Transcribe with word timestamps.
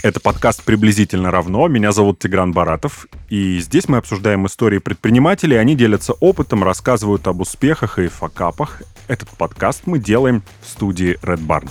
Это 0.00 0.20
подкаст 0.20 0.62
«Приблизительно 0.64 1.32
равно». 1.32 1.66
Меня 1.66 1.90
зовут 1.90 2.20
Тигран 2.20 2.52
Баратов. 2.52 3.08
И 3.28 3.58
здесь 3.58 3.88
мы 3.88 3.96
обсуждаем 3.96 4.46
истории 4.46 4.78
предпринимателей. 4.78 5.56
Они 5.56 5.74
делятся 5.74 6.12
опытом, 6.12 6.62
рассказывают 6.62 7.26
об 7.26 7.40
успехах 7.40 7.98
и 7.98 8.06
факапах. 8.06 8.80
Этот 9.08 9.28
подкаст 9.30 9.88
мы 9.88 9.98
делаем 9.98 10.44
в 10.62 10.68
студии 10.68 11.18
Red 11.20 11.44
Barn. 11.44 11.68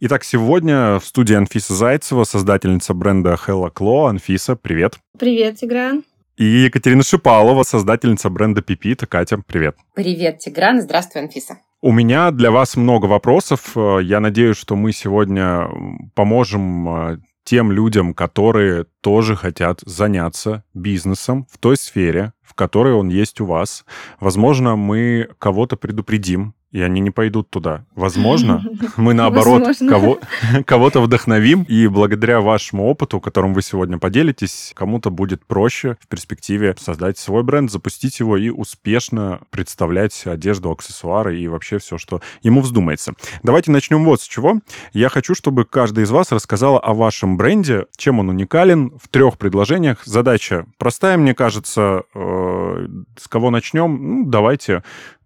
Итак, 0.00 0.24
сегодня 0.24 0.98
в 0.98 1.04
студии 1.04 1.36
Анфиса 1.36 1.74
Зайцева, 1.74 2.24
создательница 2.24 2.92
бренда 2.92 3.34
Hella 3.34 3.72
Claw. 3.72 4.10
Анфиса, 4.10 4.56
привет. 4.56 4.98
Привет, 5.16 5.60
Тигран. 5.60 6.02
И 6.36 6.44
Екатерина 6.44 7.04
Шипалова, 7.04 7.62
создательница 7.62 8.30
бренда 8.30 8.62
Пипита. 8.62 9.06
Катя, 9.06 9.38
привет. 9.46 9.76
Привет, 9.94 10.40
Тигран. 10.40 10.80
Здравствуй, 10.80 11.22
Анфиса. 11.22 11.58
У 11.84 11.90
меня 11.90 12.30
для 12.30 12.52
вас 12.52 12.76
много 12.76 13.06
вопросов. 13.06 13.72
Э, 13.74 13.98
я 14.00 14.20
надеюсь, 14.20 14.56
что 14.56 14.76
мы 14.76 14.92
сегодня 14.92 15.68
поможем 16.14 16.88
э, 16.88 17.18
тем 17.42 17.72
людям, 17.72 18.14
которые 18.14 18.86
тоже 19.00 19.34
хотят 19.34 19.80
заняться 19.84 20.62
бизнесом 20.74 21.44
в 21.50 21.58
той 21.58 21.76
сфере, 21.76 22.34
в 22.40 22.54
которой 22.54 22.94
он 22.94 23.08
есть 23.08 23.40
у 23.40 23.46
вас. 23.46 23.84
Возможно, 24.20 24.76
мы 24.76 25.30
кого-то 25.40 25.76
предупредим, 25.76 26.54
и 26.72 26.80
они 26.80 27.00
не 27.00 27.10
пойдут 27.10 27.50
туда. 27.50 27.84
Возможно, 27.94 28.64
мы 28.96 29.14
наоборот 29.14 29.64
кого, 29.88 30.18
кого-то 30.66 31.00
вдохновим, 31.00 31.62
и 31.64 31.86
благодаря 31.86 32.40
вашему 32.40 32.86
опыту, 32.86 33.20
которым 33.20 33.54
вы 33.54 33.62
сегодня 33.62 33.98
поделитесь, 33.98 34.72
кому-то 34.74 35.10
будет 35.10 35.44
проще 35.44 35.96
в 36.00 36.08
перспективе 36.08 36.74
создать 36.78 37.18
свой 37.18 37.42
бренд, 37.42 37.70
запустить 37.70 38.18
его 38.20 38.36
и 38.36 38.48
успешно 38.48 39.40
представлять 39.50 40.26
одежду, 40.26 40.70
аксессуары 40.70 41.38
и 41.38 41.46
вообще 41.46 41.78
все, 41.78 41.98
что 41.98 42.20
ему 42.42 42.62
вздумается. 42.62 43.14
Давайте 43.42 43.70
начнем 43.70 44.04
вот 44.04 44.22
с 44.22 44.26
чего. 44.26 44.60
Я 44.92 45.10
хочу, 45.10 45.34
чтобы 45.34 45.64
каждый 45.64 46.04
из 46.04 46.10
вас 46.10 46.32
рассказала 46.32 46.80
о 46.80 46.94
вашем 46.94 47.36
бренде, 47.36 47.86
чем 47.96 48.18
он 48.18 48.30
уникален, 48.30 48.92
в 49.02 49.08
трех 49.08 49.36
предложениях. 49.36 50.04
Задача 50.04 50.66
простая, 50.78 51.18
мне 51.18 51.34
кажется. 51.34 52.02
Э, 52.14 52.86
с 53.16 53.28
кого 53.28 53.50
начнем? 53.50 53.98
Ну, 54.00 54.24
давайте 54.26 54.82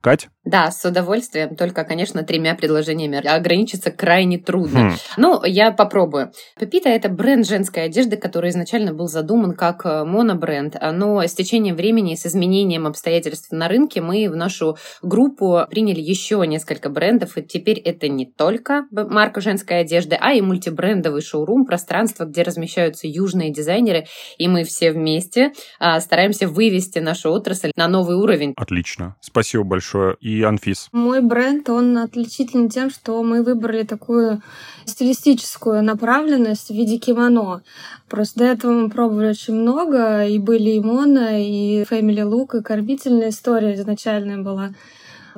Кать? 0.07 0.29
Да, 0.45 0.71
с 0.71 0.85
удовольствием, 0.85 1.57
только, 1.57 1.83
конечно, 1.83 2.23
тремя 2.23 2.55
предложениями 2.55 3.27
ограничиться 3.27 3.91
крайне 3.91 4.39
трудно. 4.39 4.91
Хм. 4.91 4.97
Ну, 5.17 5.45
я 5.45 5.73
попробую. 5.73 6.31
Пепита— 6.57 6.89
это 6.91 7.09
бренд 7.09 7.45
женской 7.45 7.87
одежды, 7.87 8.17
который 8.17 8.51
изначально 8.51 8.95
был 8.95 9.09
задуман 9.09 9.57
как 9.57 9.84
э, 9.84 10.05
монобренд, 10.05 10.77
но 10.93 11.21
с 11.21 11.34
течением 11.34 11.75
времени 11.75 12.12
и 12.12 12.17
с 12.17 12.25
изменением 12.25 12.87
обстоятельств 12.87 13.51
на 13.51 13.67
рынке 13.67 14.01
мы 14.01 14.29
в 14.31 14.37
нашу 14.37 14.77
группу 15.03 15.67
приняли 15.69 16.01
еще 16.01 16.41
несколько 16.47 16.89
брендов, 16.91 17.37
и 17.37 17.43
теперь 17.43 17.81
это 17.81 18.07
не 18.07 18.27
только 18.27 18.87
марка 18.93 19.41
женской 19.41 19.81
одежды, 19.81 20.17
а 20.21 20.34
и 20.34 20.41
мультибрендовый 20.41 21.23
шоурум, 21.23 21.67
пространство, 21.67 22.27
где 22.27 22.43
размещаются 22.43 23.09
южные 23.09 23.53
дизайнеры, 23.53 24.07
и 24.39 24.47
мы 24.47 24.62
все 24.62 24.93
вместе 24.93 25.51
а, 25.81 25.99
стараемся 25.99 26.47
вывести 26.47 27.01
нашу 27.01 27.33
отрасль 27.33 27.73
на 27.75 27.89
новый 27.89 28.15
уровень. 28.15 28.55
Отлично. 28.57 29.17
Спасибо 29.21 29.65
большое 29.65 29.96
большое. 29.97 30.17
И 30.21 30.43
Анфис? 30.43 30.89
Мой 30.93 31.21
бренд, 31.21 31.69
он 31.69 31.99
отличителен 31.99 32.69
тем, 32.69 32.91
что 32.91 33.23
мы 33.23 33.43
выбрали 33.43 33.83
такую 33.83 34.43
стилистическую 34.85 35.83
направленность 35.83 36.69
в 36.69 36.75
виде 36.75 36.99
кимоно. 36.99 37.63
Просто 38.09 38.41
до 38.41 38.45
этого 38.47 38.73
мы 38.73 38.91
пробовали 38.91 39.31
очень 39.31 39.55
много, 39.55 40.27
и 40.27 40.39
были 40.39 40.71
и 40.71 40.81
Мона, 40.81 41.43
и 41.43 41.83
Family 41.85 42.23
Look, 42.23 42.59
и 42.59 42.63
кормительная 42.63 43.31
история 43.31 43.75
изначальная 43.75 44.39
была. 44.39 44.71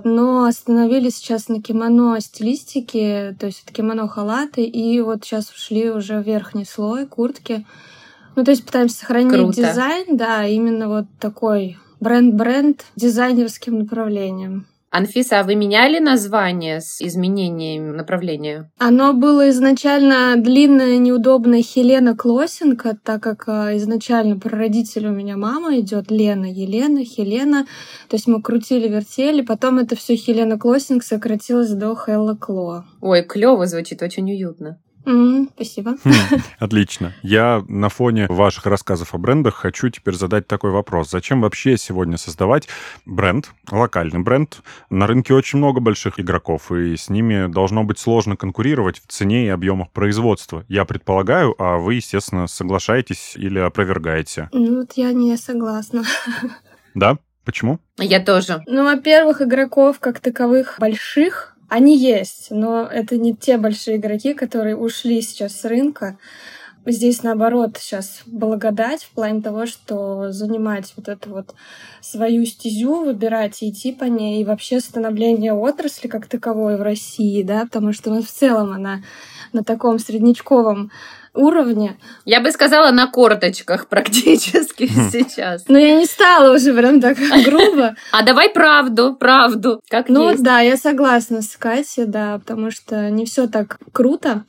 Но 0.05 0.45
остановились 0.45 1.17
сейчас 1.17 1.49
на 1.49 1.61
кимоно 1.61 2.21
стилистике, 2.21 3.37
то 3.39 3.47
есть 3.47 3.65
это 3.65 3.75
кимоно-халаты, 3.75 4.63
и 4.63 5.01
вот 5.01 5.25
сейчас 5.25 5.51
ушли 5.51 5.91
уже 5.91 6.21
в 6.21 6.27
верхний 6.27 6.65
слой, 6.65 7.07
куртки. 7.07 7.67
Ну, 8.37 8.45
то 8.45 8.53
есть 8.53 8.65
пытаемся 8.65 8.99
сохранить 8.99 9.33
Круто. 9.33 9.57
дизайн, 9.57 10.17
да, 10.17 10.47
именно 10.47 10.89
вот 10.89 11.07
такой 11.19 11.79
бренд-бренд 12.01 12.85
дизайнерским 12.97 13.79
направлением. 13.79 14.67
Анфиса, 14.91 15.41
а 15.41 15.43
вы 15.45 15.55
меняли 15.55 15.99
название 15.99 16.81
с 16.81 17.03
изменением 17.03 17.95
направления? 17.95 18.71
Оно 18.79 19.13
было 19.13 19.51
изначально 19.51 20.35
длинное, 20.37 20.97
неудобное 20.97 21.61
Хелена 21.61 22.17
Клосенко, 22.17 22.97
так 23.05 23.23
как 23.23 23.45
а, 23.49 23.77
изначально 23.77 24.39
прародитель 24.39 25.09
у 25.09 25.11
меня 25.11 25.37
мама 25.37 25.79
идет 25.79 26.11
Лена, 26.11 26.47
Елена, 26.47 27.05
Хелена. 27.05 27.67
То 28.09 28.17
есть 28.17 28.27
мы 28.27 28.41
крутили, 28.41 28.89
вертели, 28.89 29.43
потом 29.43 29.79
это 29.79 29.95
все 29.95 30.17
Хелена 30.17 30.59
Клосинг 30.59 31.05
сократилось 31.05 31.73
до 31.73 31.95
Хелла 31.95 32.35
Кло. 32.35 32.85
Ой, 33.03 33.23
клево 33.23 33.67
звучит, 33.67 34.01
очень 34.01 34.31
уютно. 34.33 34.79
Mm, 35.09 35.49
спасибо. 35.55 35.97
Хм, 36.05 36.13
отлично. 36.59 37.15
Я 37.23 37.65
на 37.67 37.89
фоне 37.89 38.27
ваших 38.29 38.67
рассказов 38.67 39.15
о 39.15 39.19
брендах 39.19 39.55
хочу 39.55 39.89
теперь 39.89 40.15
задать 40.15 40.47
такой 40.47 40.71
вопрос. 40.71 41.11
Зачем 41.11 41.41
вообще 41.41 41.79
сегодня 41.79 42.19
создавать 42.19 42.69
бренд, 43.07 43.51
локальный 43.71 44.21
бренд? 44.21 44.61
На 44.91 45.07
рынке 45.07 45.33
очень 45.33 45.59
много 45.59 45.81
больших 45.81 46.21
игроков, 46.21 46.71
и 46.71 46.95
с 46.95 47.09
ними 47.09 47.51
должно 47.51 47.85
быть 47.85 47.99
сложно 47.99 48.37
конкурировать 48.37 49.01
в 49.01 49.07
цене 49.07 49.47
и 49.47 49.49
объемах 49.49 49.91
производства. 49.93 50.65
Я 50.69 50.85
предполагаю, 50.85 51.55
а 51.59 51.79
вы, 51.79 51.95
естественно, 51.95 52.47
соглашаетесь 52.47 53.35
или 53.35 53.59
опровергаете? 53.59 54.51
Ну, 54.53 54.81
вот 54.81 54.93
я 54.97 55.13
не 55.13 55.37
согласна. 55.39 56.05
Да? 56.95 57.19
Почему? 57.45 57.79
Я 57.97 58.21
тоже. 58.21 58.63
Ну, 58.67 58.85
во-первых, 58.85 59.41
игроков 59.41 60.01
как 60.01 60.21
таковых 60.21 60.77
больших 60.79 61.57
они 61.69 61.97
есть, 61.97 62.51
но 62.51 62.87
это 62.87 63.17
не 63.17 63.35
те 63.35 63.59
большие 63.59 63.97
игроки, 63.97 64.35
которые 64.35 64.77
ушли 64.77 65.21
сейчас 65.21 65.53
с 65.61 65.65
рынка. 65.65 66.19
Здесь, 66.87 67.23
наоборот, 67.23 67.77
сейчас 67.79 68.23
благодать 68.25 69.03
в 69.03 69.11
плане 69.11 69.43
того, 69.43 69.67
что 69.67 70.33
занимать 70.33 70.95
вот 70.97 71.09
эту 71.09 71.31
вот 71.31 71.55
свою 72.01 72.47
стезю, 72.47 73.05
выбирать 73.05 73.63
и 73.63 73.69
идти 73.69 73.93
по 73.93 74.05
ней, 74.05 74.41
и 74.41 74.45
вообще 74.45 74.81
становление 74.81 75.53
отрасли 75.53 76.09
как 76.09 76.27
таковой 76.27 76.79
в 76.79 76.83
России, 76.83 77.43
да, 77.43 77.65
потому 77.65 77.93
что 77.93 78.11
ну, 78.11 78.23
в 78.23 78.31
целом 78.31 78.73
она 78.73 79.03
на 79.53 79.65
таком 79.65 79.99
среднячковом 79.99 80.91
уровне. 81.35 81.97
Я 82.25 82.41
бы 82.41 82.51
сказала, 82.51 82.91
на 82.91 83.07
корточках 83.07 83.89
практически 83.89 84.85
хм. 84.85 85.11
сейчас. 85.13 85.65
Но 85.69 85.79
я 85.79 85.97
не 85.97 86.07
стала 86.07 86.55
уже 86.55 86.75
прям 86.75 87.01
так 87.01 87.17
грубо. 87.45 87.95
А 88.13 88.23
давай 88.23 88.51
правду, 88.51 89.15
правду, 89.15 89.81
как 89.89 90.09
Ну 90.09 90.35
да, 90.37 90.61
я 90.61 90.77
согласна 90.77 91.43
с 91.43 91.57
Катей, 91.57 92.07
да, 92.07 92.39
потому 92.39 92.71
что 92.71 93.11
не 93.11 93.25
все 93.25 93.47
так 93.47 93.79
круто 93.93 94.45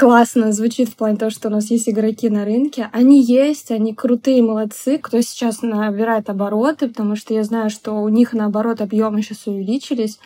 классно 0.00 0.50
звучит 0.52 0.88
в 0.88 0.96
плане 0.96 1.18
того, 1.18 1.30
что 1.30 1.48
у 1.48 1.50
нас 1.50 1.70
есть 1.70 1.86
игроки 1.86 2.30
на 2.30 2.46
рынке. 2.46 2.88
Они 2.90 3.22
есть, 3.22 3.70
они 3.70 3.94
крутые, 3.94 4.42
молодцы. 4.42 4.96
Кто 4.96 5.20
сейчас 5.20 5.60
набирает 5.60 6.30
обороты, 6.30 6.88
потому 6.88 7.16
что 7.16 7.34
я 7.34 7.44
знаю, 7.44 7.68
что 7.68 7.92
у 7.92 8.08
них, 8.08 8.32
наоборот, 8.32 8.80
объемы 8.80 9.20
сейчас 9.20 9.46
увеличились 9.46 10.18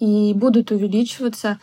и 0.00 0.34
будут 0.34 0.70
увеличиваться. 0.70 1.58